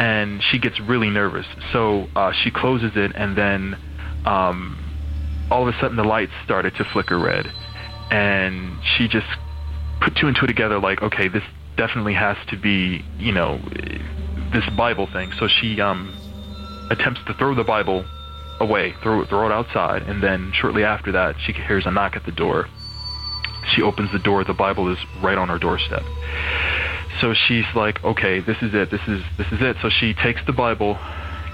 [0.00, 1.46] and she gets really nervous.
[1.72, 3.78] So uh, she closes it, and then.
[4.24, 4.80] Um,
[5.50, 7.46] all of a sudden the lights started to flicker red
[8.10, 9.26] and she just
[10.00, 11.42] put two and two together like okay this
[11.76, 13.58] definitely has to be you know
[14.52, 16.14] this bible thing so she um
[16.90, 18.04] attempts to throw the bible
[18.60, 22.16] away throw it throw it outside and then shortly after that she hears a knock
[22.16, 22.68] at the door
[23.74, 26.02] she opens the door the bible is right on her doorstep
[27.20, 30.44] so she's like okay this is it this is this is it so she takes
[30.46, 30.98] the bible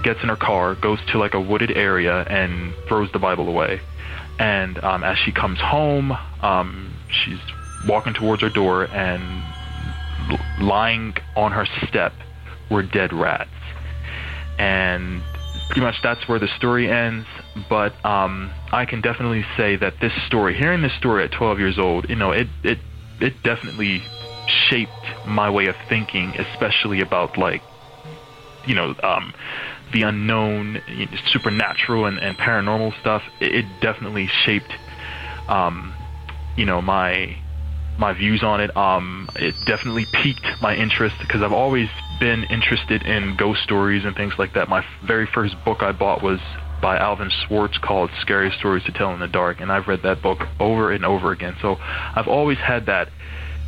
[0.03, 3.81] gets in her car, goes to like a wooded area, and throws the Bible away.
[4.39, 7.39] And um, as she comes home, um, she's
[7.87, 9.43] walking towards her door, and
[10.59, 12.13] lying on her step
[12.69, 13.49] were dead rats.
[14.57, 15.21] And
[15.71, 17.25] pretty much that's where the story ends.
[17.69, 21.79] But um, I can definitely say that this story, hearing this story at 12 years
[21.79, 22.77] old, you know, it it
[23.21, 24.03] it definitely
[24.69, 24.91] shaped
[25.25, 27.61] my way of thinking, especially about like,
[28.67, 29.33] you know, um,
[29.93, 30.81] the unknown,
[31.31, 33.23] supernatural, and, and paranormal stuff.
[33.39, 34.73] It, it definitely shaped,
[35.47, 35.93] um,
[36.57, 37.37] you know, my
[37.97, 38.75] my views on it.
[38.75, 41.87] Um, it definitely piqued my interest because I've always
[42.21, 44.69] been interested in ghost stories and things like that.
[44.69, 46.39] My very first book I bought was
[46.79, 50.21] by Alvin Schwartz called Scary Stories to Tell in the Dark, and I've read that
[50.21, 51.55] book over and over again.
[51.63, 53.09] So I've always had that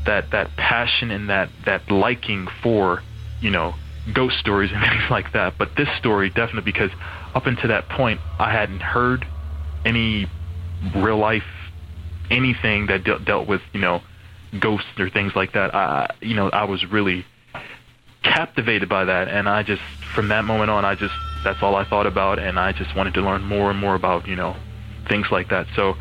[0.05, 3.01] that that passion and that that liking for
[3.41, 3.73] you know
[4.13, 5.55] ghost stories and things like that.
[5.57, 6.91] But this story definitely because
[7.33, 9.25] up until that point I hadn't heard
[9.83, 10.27] any
[10.95, 11.43] real life
[12.29, 14.01] anything that de- dealt with you know
[14.59, 15.73] ghosts or things like that.
[15.73, 17.25] I you know I was really
[18.23, 19.81] captivated by that, and I just
[20.15, 21.13] from that moment on I just
[21.43, 24.27] that's all I thought about, and I just wanted to learn more and more about
[24.27, 24.55] you know
[25.07, 25.67] things like that.
[25.75, 25.95] So.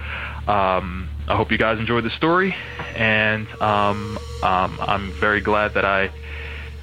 [0.49, 2.55] Um, I hope you guys enjoyed the story,
[2.97, 6.11] and um, um, I'm very glad that I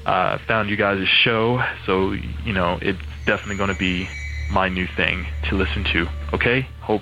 [0.05, 1.61] uh, found you guys' show.
[1.85, 4.07] So you know, it's definitely going to be
[4.49, 6.07] my new thing to listen to.
[6.33, 7.01] Okay, hope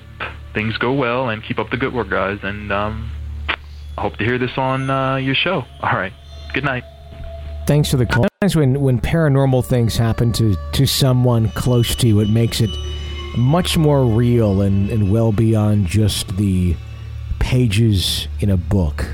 [0.53, 2.39] things go well and keep up the good work, guys.
[2.41, 3.11] And um,
[3.97, 5.63] I hope to hear this on uh, your show.
[5.81, 6.13] All right.
[6.53, 6.83] Good night.
[7.67, 8.25] Thanks for the call.
[8.41, 12.69] Sometimes when, when paranormal things happen to, to someone close to you, it makes it
[13.37, 16.75] much more real and, and well beyond just the
[17.39, 19.05] pages in a book.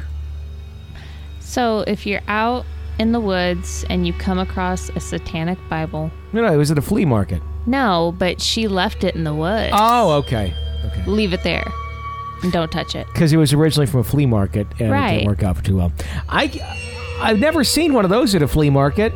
[1.40, 2.66] So if you're out
[3.00, 6.78] in the woods and you come across a satanic Bible, No, no, it was at
[6.78, 7.42] a flea market.
[7.66, 9.74] no, but she left it in the woods.
[9.76, 10.54] Oh, okay.
[10.86, 11.04] Okay.
[11.08, 11.66] Leave it there
[12.44, 13.08] and don't touch it.
[13.14, 15.78] Because it was originally from a flea market and it didn't work out for too
[15.78, 15.92] well.
[16.30, 16.48] I,
[17.24, 19.14] I've never seen one of those at a flea market.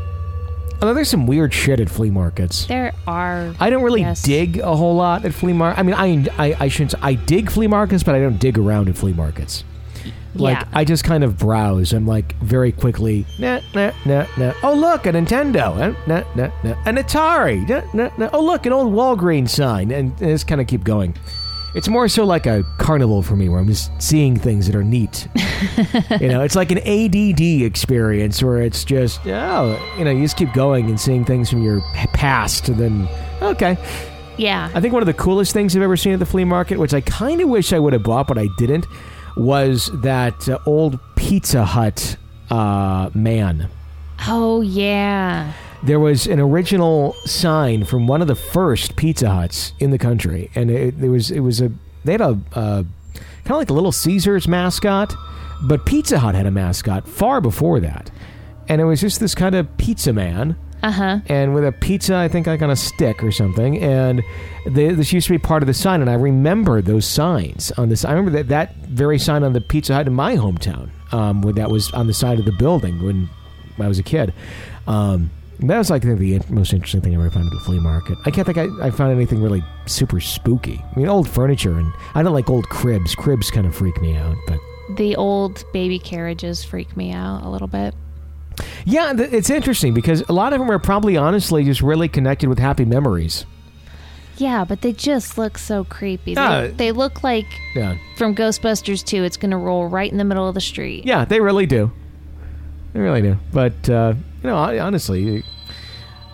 [0.81, 2.67] Although there's some weird shit at flea markets.
[2.67, 3.53] There are.
[3.59, 4.21] I don't really yes.
[4.21, 5.79] dig a whole lot at flea market.
[5.79, 6.93] I mean, I, I I shouldn't.
[7.03, 9.63] I dig flea markets, but I don't dig around at flea markets.
[10.35, 10.67] Like Yeah.
[10.73, 11.93] I just kind of browse.
[11.93, 13.25] I'm like very quickly.
[13.39, 14.53] Nah, nah, nah, nah.
[14.61, 15.75] Oh look, a Nintendo.
[16.05, 16.75] Nah, nah, nah.
[16.85, 17.67] An Atari.
[17.67, 18.29] Nah, nah, nah.
[18.33, 21.15] Oh look, an old Walgreens sign, and, and just kind of keep going.
[21.77, 24.83] It's more so like a carnival for me, where I'm just seeing things that are
[24.83, 25.27] neat.
[26.19, 30.37] you know, it's like an ADD experience where it's just oh, you know, you just
[30.37, 31.81] keep going and seeing things from your
[32.13, 33.07] past, and then
[33.43, 33.77] okay.
[34.37, 34.71] Yeah.
[34.73, 36.93] I think one of the coolest things I've ever seen at the flea market, which
[36.93, 38.85] I kind of wish I would have bought, but I didn't,
[39.35, 42.17] was that uh, old Pizza Hut
[42.49, 43.69] uh, man.
[44.27, 45.53] Oh, yeah.
[45.83, 50.49] There was an original sign from one of the first Pizza Huts in the country,
[50.55, 51.71] and it, there was it was a
[52.03, 55.15] they had a uh, kind of like the Little Caesars mascot,
[55.63, 58.09] but Pizza Hut had a mascot far before that,
[58.67, 61.19] and it was just this kind of pizza man Uh huh.
[61.27, 63.77] and with a pizza, I think like on a stick or something.
[63.81, 64.23] And
[64.65, 67.89] they, this used to be part of the sign, and I remember those signs on
[67.89, 68.03] this.
[68.03, 71.53] I remember that that very sign on the Pizza Hut in my hometown, um, when
[71.55, 73.29] that was on the side of the building when
[73.79, 74.33] I was a kid.
[74.87, 77.59] Um, that was like I think, the most interesting thing I ever found at the
[77.65, 78.17] flea market.
[78.25, 80.83] I can't think I, I found anything really super spooky.
[80.95, 83.15] I mean, old furniture, and I don't like old cribs.
[83.15, 84.59] Cribs kind of freak me out, but
[84.97, 87.93] The old baby carriages freak me out a little bit.
[88.85, 92.49] yeah, th- it's interesting because a lot of them are probably honestly just really connected
[92.49, 93.45] with happy memories.
[94.37, 96.35] Yeah, but they just look so creepy.
[96.35, 97.97] They, Uh, they look like Yeah.
[98.17, 101.05] from Ghostbusters 2, it's going to roll right in the middle of the street.
[101.05, 101.91] Yeah, they really do.
[102.97, 103.37] They really do.
[103.53, 105.43] But uh, you know, honestly,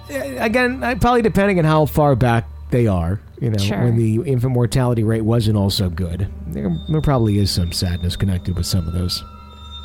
[0.09, 3.19] again, I- probably depending on how far back they are.
[3.41, 3.83] You know, Sure.
[3.83, 8.55] when the infant mortality rate wasn't also good, there, there probably is some sadness connected
[8.55, 9.21] with some of those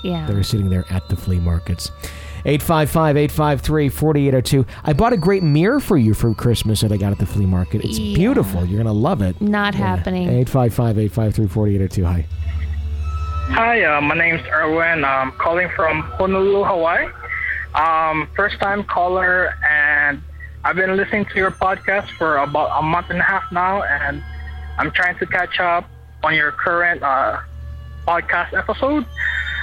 [0.05, 0.25] Yeah.
[0.29, 1.91] that are sitting there at the flea markets.
[2.45, 4.65] 855 853 4802.
[4.85, 7.47] I bought a great mirror for you for Christmas that I got at the flea
[7.47, 7.85] market.
[7.85, 8.15] It's Yeah.
[8.15, 8.61] beautiful.
[8.65, 9.41] You're going to love it.
[9.41, 10.29] Not happening.
[10.29, 12.05] 855 853 4802.
[12.05, 12.27] Hi.
[13.51, 15.05] Hi, uh, my name's Erwin.
[15.05, 17.09] I'm calling from Honolulu, Hawaii.
[17.75, 20.21] Um, first time caller, and
[20.65, 24.23] I've been listening to your podcast for about a month and a half now, and
[24.79, 25.89] I'm trying to catch up
[26.23, 27.41] on your current uh,
[28.07, 29.05] podcast episode.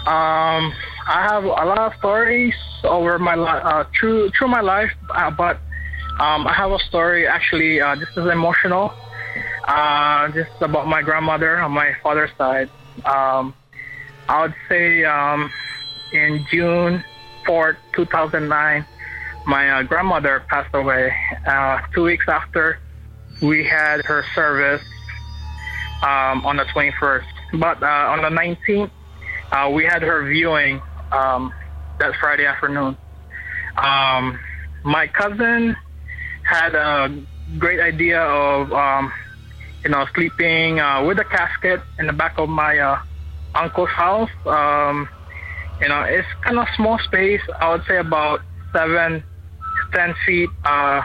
[0.07, 0.73] Um,
[1.07, 5.57] I have a lot of stories over my uh, through through my life, uh, but
[6.19, 7.27] um, I have a story.
[7.27, 8.93] Actually, uh, this is emotional.
[9.67, 12.69] Uh, this is about my grandmother on my father's side.
[13.05, 13.53] Um,
[14.28, 15.51] I would say um,
[16.11, 17.03] in June
[17.45, 18.86] 4th, 2009,
[19.45, 21.13] my uh, grandmother passed away.
[21.45, 22.80] Uh, two weeks after
[23.41, 24.82] we had her service
[26.01, 27.26] um, on the 21st.
[27.59, 28.89] But uh, on the 19th,
[29.51, 31.53] uh, we had her viewing um,
[31.99, 32.97] that Friday afternoon.
[33.78, 34.39] Um,
[34.84, 35.76] my cousin
[36.43, 37.23] had a
[37.57, 39.13] great idea of, um,
[39.84, 43.01] you know, sleeping uh, with a casket in the back of my uh,
[43.56, 44.30] uncle's house.
[44.45, 45.08] Um,
[45.82, 47.41] you know, it's kind of small space.
[47.60, 48.41] I would say about
[48.74, 49.24] seven,
[49.93, 51.01] ten feet uh,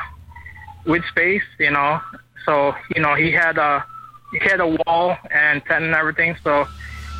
[0.86, 1.42] with space.
[1.58, 2.00] You know,
[2.44, 3.84] so you know he had a
[4.32, 6.36] he had a wall and tent and everything.
[6.44, 6.66] So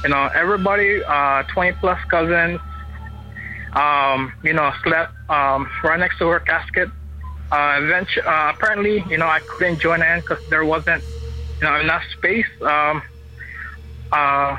[0.02, 2.60] you know, everybody, uh, twenty plus cousins,
[3.72, 6.88] um, you know, slept um, right next to her casket.
[7.52, 11.02] Uh, eventually, uh, apparently, you know, I couldn't join in because there wasn't,
[11.60, 12.46] you know, enough space.
[12.62, 13.02] Um,
[14.12, 14.56] uh,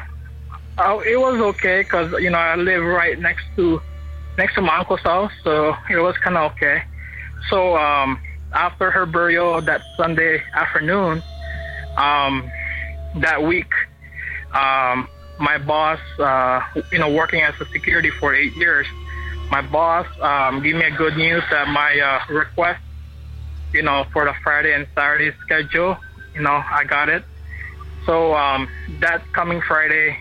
[0.78, 3.82] uh, it was okay because you know I live right next to
[4.38, 6.84] next to my uncle's house, so it was kind of okay.
[7.49, 8.19] So um,
[8.53, 11.24] after her burial that Sunday afternoon,
[11.97, 12.49] um,
[13.15, 13.72] that week,
[14.53, 15.07] um,
[15.39, 16.61] my boss, uh,
[16.91, 18.88] you know, working as a security for eight years,
[19.49, 22.82] my boss um, gave me a good news that my uh, request,
[23.74, 25.97] you know, for the Friday and Saturday schedule,
[26.34, 27.26] you know, I got it.
[28.05, 28.67] So um,
[28.99, 30.17] that coming Friday,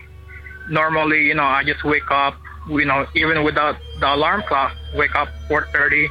[0.69, 2.35] normally, you know, I just wake up,
[2.67, 6.07] you know, even without the alarm clock, wake up 4:30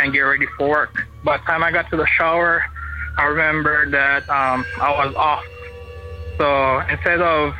[0.00, 0.94] and get ready for work.
[1.24, 2.62] By the time I got to the shower,
[3.16, 5.44] I remember that um, I was off.
[6.38, 7.54] So instead of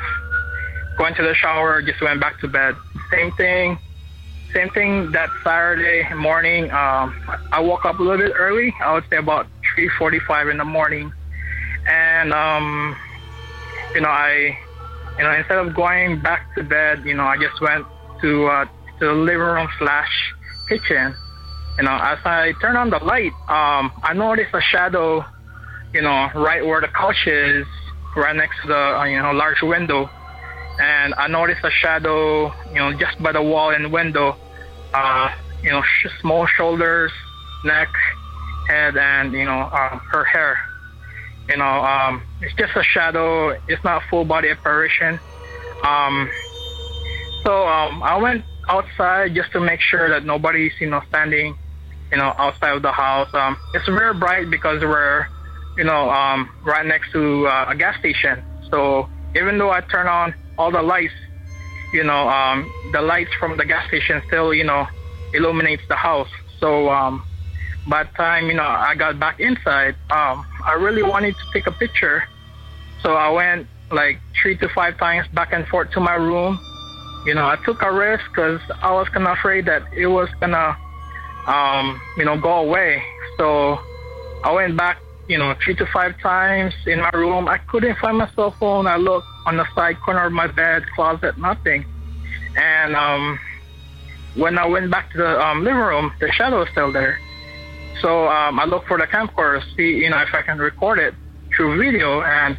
[0.97, 2.75] going to the shower, just went back to bed.
[3.11, 3.79] Same thing.
[4.53, 6.71] Same thing that Saturday morning.
[6.71, 7.13] Um,
[7.51, 8.73] I woke up a little bit early.
[8.81, 11.11] I would say about 3:45 in the morning,
[11.87, 12.95] and um,
[13.93, 14.57] you know, I,
[15.17, 17.85] you know, instead of going back to bed, you know, I just went
[18.21, 18.65] to uh,
[18.99, 20.09] to the living room slash
[20.69, 21.15] kitchen.
[21.77, 25.25] You know, as I turned on the light, um, I noticed a shadow,
[25.93, 27.65] you know, right where the couch is,
[28.15, 30.09] right next to the uh, you know large window,
[30.79, 34.37] and I noticed a shadow, you know, just by the wall and window.
[34.93, 35.29] Uh,
[35.61, 37.11] you know, sh- small shoulders,
[37.65, 37.89] neck,
[38.67, 40.57] head, and you know, uh, her hair.
[41.49, 43.49] You know, um, it's just a shadow.
[43.67, 45.19] It's not a full body apparition.
[45.83, 46.29] Um,
[47.45, 51.55] so um, I went outside just to make sure that nobody's you know standing,
[52.11, 53.29] you know, outside of the house.
[53.33, 55.27] Um, it's very bright because we're,
[55.77, 58.43] you know, um, right next to uh, a gas station.
[58.71, 61.13] So even though I turn on all the lights,
[61.93, 64.87] you know, um, the lights from the gas station still, you know,
[65.33, 66.29] illuminates the house.
[66.59, 67.23] So um,
[67.87, 71.67] by the time, you know, I got back inside, um, I really wanted to take
[71.67, 72.23] a picture.
[73.01, 76.59] So I went like three to five times back and forth to my room.
[77.25, 80.29] You know, I took a risk because I was kind of afraid that it was
[80.39, 80.77] gonna,
[81.47, 83.03] um, you know, go away.
[83.37, 83.79] So
[84.43, 87.47] I went back, you know, three to five times in my room.
[87.47, 88.87] I couldn't find my cell phone.
[88.87, 91.85] I looked on the side corner of my bed, closet, nothing.
[92.57, 93.39] And um,
[94.35, 97.19] when I went back to the um, living room, the shadow was still there.
[98.01, 101.13] So um, I looked for the camcorder, see, you know, if I can record it
[101.55, 102.21] through video.
[102.21, 102.57] And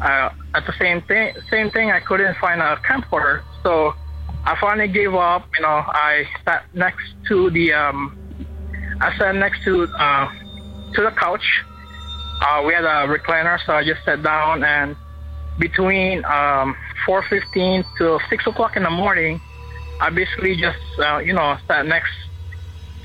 [0.00, 3.42] uh, at the same thing, same thing, I couldn't find a camcorder.
[3.62, 3.94] So
[4.44, 5.48] I finally gave up.
[5.56, 8.16] You know, I sat next to the, um,
[9.00, 10.32] I sat next to uh,
[10.94, 11.64] to the couch.
[12.42, 14.94] Uh, we had a recliner, so I just sat down and
[15.58, 19.40] between um, 4:15 to 6 o'clock in the morning,
[20.00, 22.12] I basically just uh, you know sat next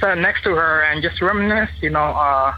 [0.02, 2.54] sat next to her and just reminisce, you know, uh,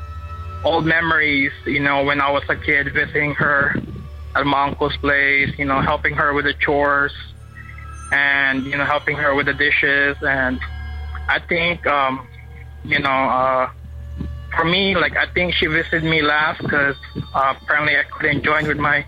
[0.64, 1.52] old memories.
[1.66, 3.76] You know, when I was a kid, visiting her
[4.36, 5.52] at my uncle's place.
[5.58, 7.14] You know, helping her with the chores
[8.12, 10.18] and you know helping her with the dishes.
[10.22, 10.60] And
[11.30, 12.28] I think um,
[12.84, 13.10] you know.
[13.10, 13.72] Uh,
[14.56, 16.96] for me, like I think she visited me last because
[17.34, 19.06] uh, apparently I couldn't join with my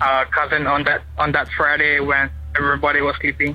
[0.00, 3.54] uh, cousin on that on that Friday when everybody was sleeping,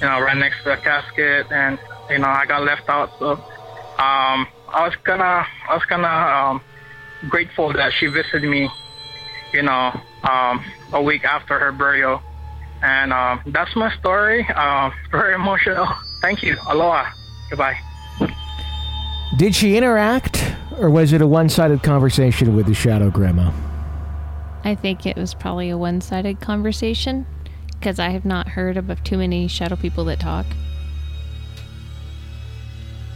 [0.00, 1.78] you know, right next to the casket, and
[2.10, 3.10] you know I got left out.
[3.18, 6.60] So um, I was kinda I was kinda um,
[7.28, 8.68] grateful that she visited me,
[9.52, 9.98] you know,
[10.28, 12.22] um, a week after her burial,
[12.82, 14.46] and um, that's my story.
[14.54, 15.86] Uh, very emotional.
[16.22, 16.56] Thank you.
[16.68, 17.10] Aloha.
[17.48, 17.78] Goodbye.
[19.36, 23.52] Did she interact, or was it a one-sided conversation with the shadow grandma?
[24.64, 27.26] I think it was probably a one sided conversation
[27.78, 30.46] because I have not heard of too many shadow people that talk.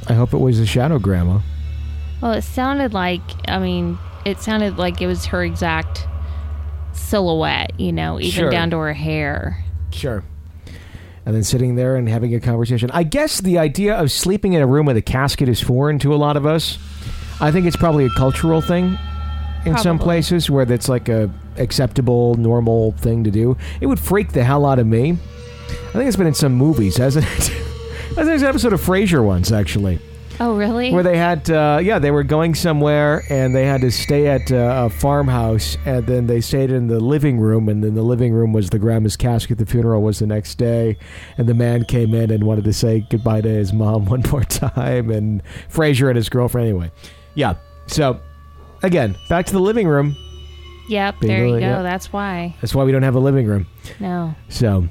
[0.08, 1.40] I hope it was the shadow grandma.
[2.20, 6.06] Well, it sounded like, I mean, it sounded like it was her exact
[6.92, 8.50] silhouette, you know, even Sure.
[8.50, 9.64] down to her hair.
[9.90, 10.22] Sure.
[11.26, 12.90] And then sitting there and having a conversation.
[12.92, 16.14] I guess the idea of sleeping in a room with a casket is foreign to
[16.14, 16.78] a lot of us.
[17.40, 18.98] I think it's probably a cultural thing
[19.64, 23.56] in some places where that's like a acceptable, normal thing to do.
[23.80, 25.12] It would freak the hell out of me.
[25.12, 27.52] I think it's been in some movies, hasn't it?
[28.12, 29.98] I think there's an episode of Frasier once, actually.
[30.40, 30.90] Oh, really?
[30.92, 34.50] where they had uh, yeah they were going somewhere and they had to stay at
[34.50, 38.32] uh, a farmhouse and then they stayed in the living room and then the living
[38.32, 40.96] room was the grandma's casket the funeral was the next day
[41.38, 44.42] and the man came in and wanted to say goodbye to his mom one more
[44.42, 45.40] time and
[45.72, 46.90] Frasier and his girlfriend anyway
[47.36, 47.54] yeah
[47.86, 48.18] so
[48.82, 50.16] again back to the living room
[50.88, 51.66] yep, Being there you really- go.
[51.68, 51.82] yeah.
[51.82, 52.56] That's why.
[52.60, 53.68] that's why we don't have a living room
[54.00, 54.34] No.
[54.48, 54.88] so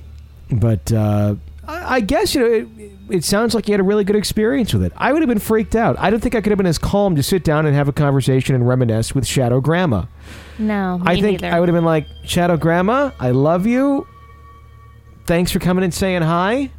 [0.49, 1.36] but uh,
[1.68, 2.47] I, I guess you know
[2.78, 4.91] it, it sounds like you had a really good experience with it.
[4.97, 5.95] I would have been freaked out.
[5.99, 7.93] I don't think I could have been as calm to sit down and have a
[7.93, 10.05] conversation and reminisce with Shadow Grandma.
[10.57, 10.97] No.
[10.97, 11.55] Me I think neither.
[11.55, 14.07] I would have been like, Shadow Grandma, I love you.
[15.28, 16.72] Thanks for coming and saying hi.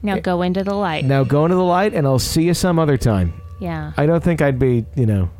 [0.00, 1.04] Now go into the light.
[1.04, 3.32] Now go into the light, and I'll see you some other time.
[3.58, 3.92] Yeah.
[3.96, 5.30] I don't think I'd be, you know.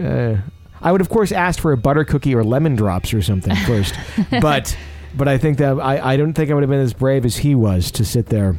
[0.00, 0.38] Uh,
[0.82, 3.94] I would, of course, ask for a butter cookie or lemon drops or something first,
[4.40, 4.76] but
[5.16, 7.36] but I think that I, I don't think I would have been as brave as
[7.36, 8.58] he was to sit there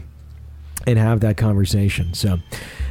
[0.88, 2.14] and have that conversation.
[2.14, 2.40] So,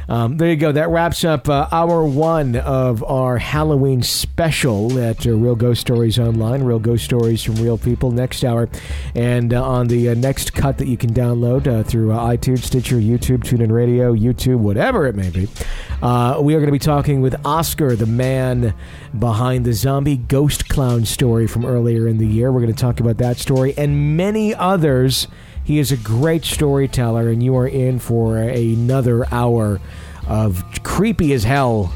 [0.07, 0.71] Um, there you go.
[0.71, 6.19] That wraps up uh, hour one of our Halloween special at uh, Real Ghost Stories
[6.19, 8.69] Online, Real Ghost Stories from Real People, next hour.
[9.15, 12.59] And uh, on the uh, next cut that you can download uh, through uh, iTunes,
[12.59, 15.47] Stitcher, YouTube, TuneIn Radio, YouTube, whatever it may be,
[16.01, 18.75] we are going to be talking with Oscar, the man
[19.17, 22.51] behind the zombie ghost clown story from earlier in the year.
[22.51, 25.27] We're going to talk about that story and many others.
[25.65, 29.81] He is a great storyteller, and you are in for another hour
[30.27, 31.91] of creepy as hell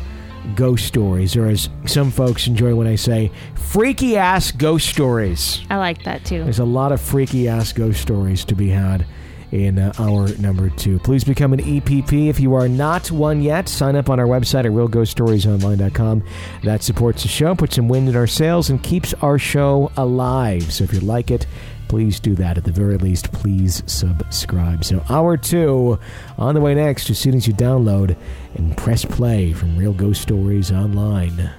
[0.55, 5.61] ghost stories, or as some folks enjoy when I say, freaky ass ghost stories.
[5.69, 6.43] I like that too.
[6.43, 9.05] There's a lot of freaky ass ghost stories to be had
[9.51, 10.99] in uh, hour number two.
[10.99, 13.67] Please become an EPP if you are not one yet.
[13.67, 16.23] Sign up on our website at realghoststoriesonline.com.
[16.63, 20.71] That supports the show, puts some wind in our sails, and keeps our show alive.
[20.71, 21.47] So if you like it,
[21.89, 22.57] please do that.
[22.57, 24.85] At the very least, please subscribe.
[24.85, 25.99] So, hour two
[26.37, 28.15] on the way next as soon as you download
[28.55, 31.51] and press play from Real Ghost Stories Online.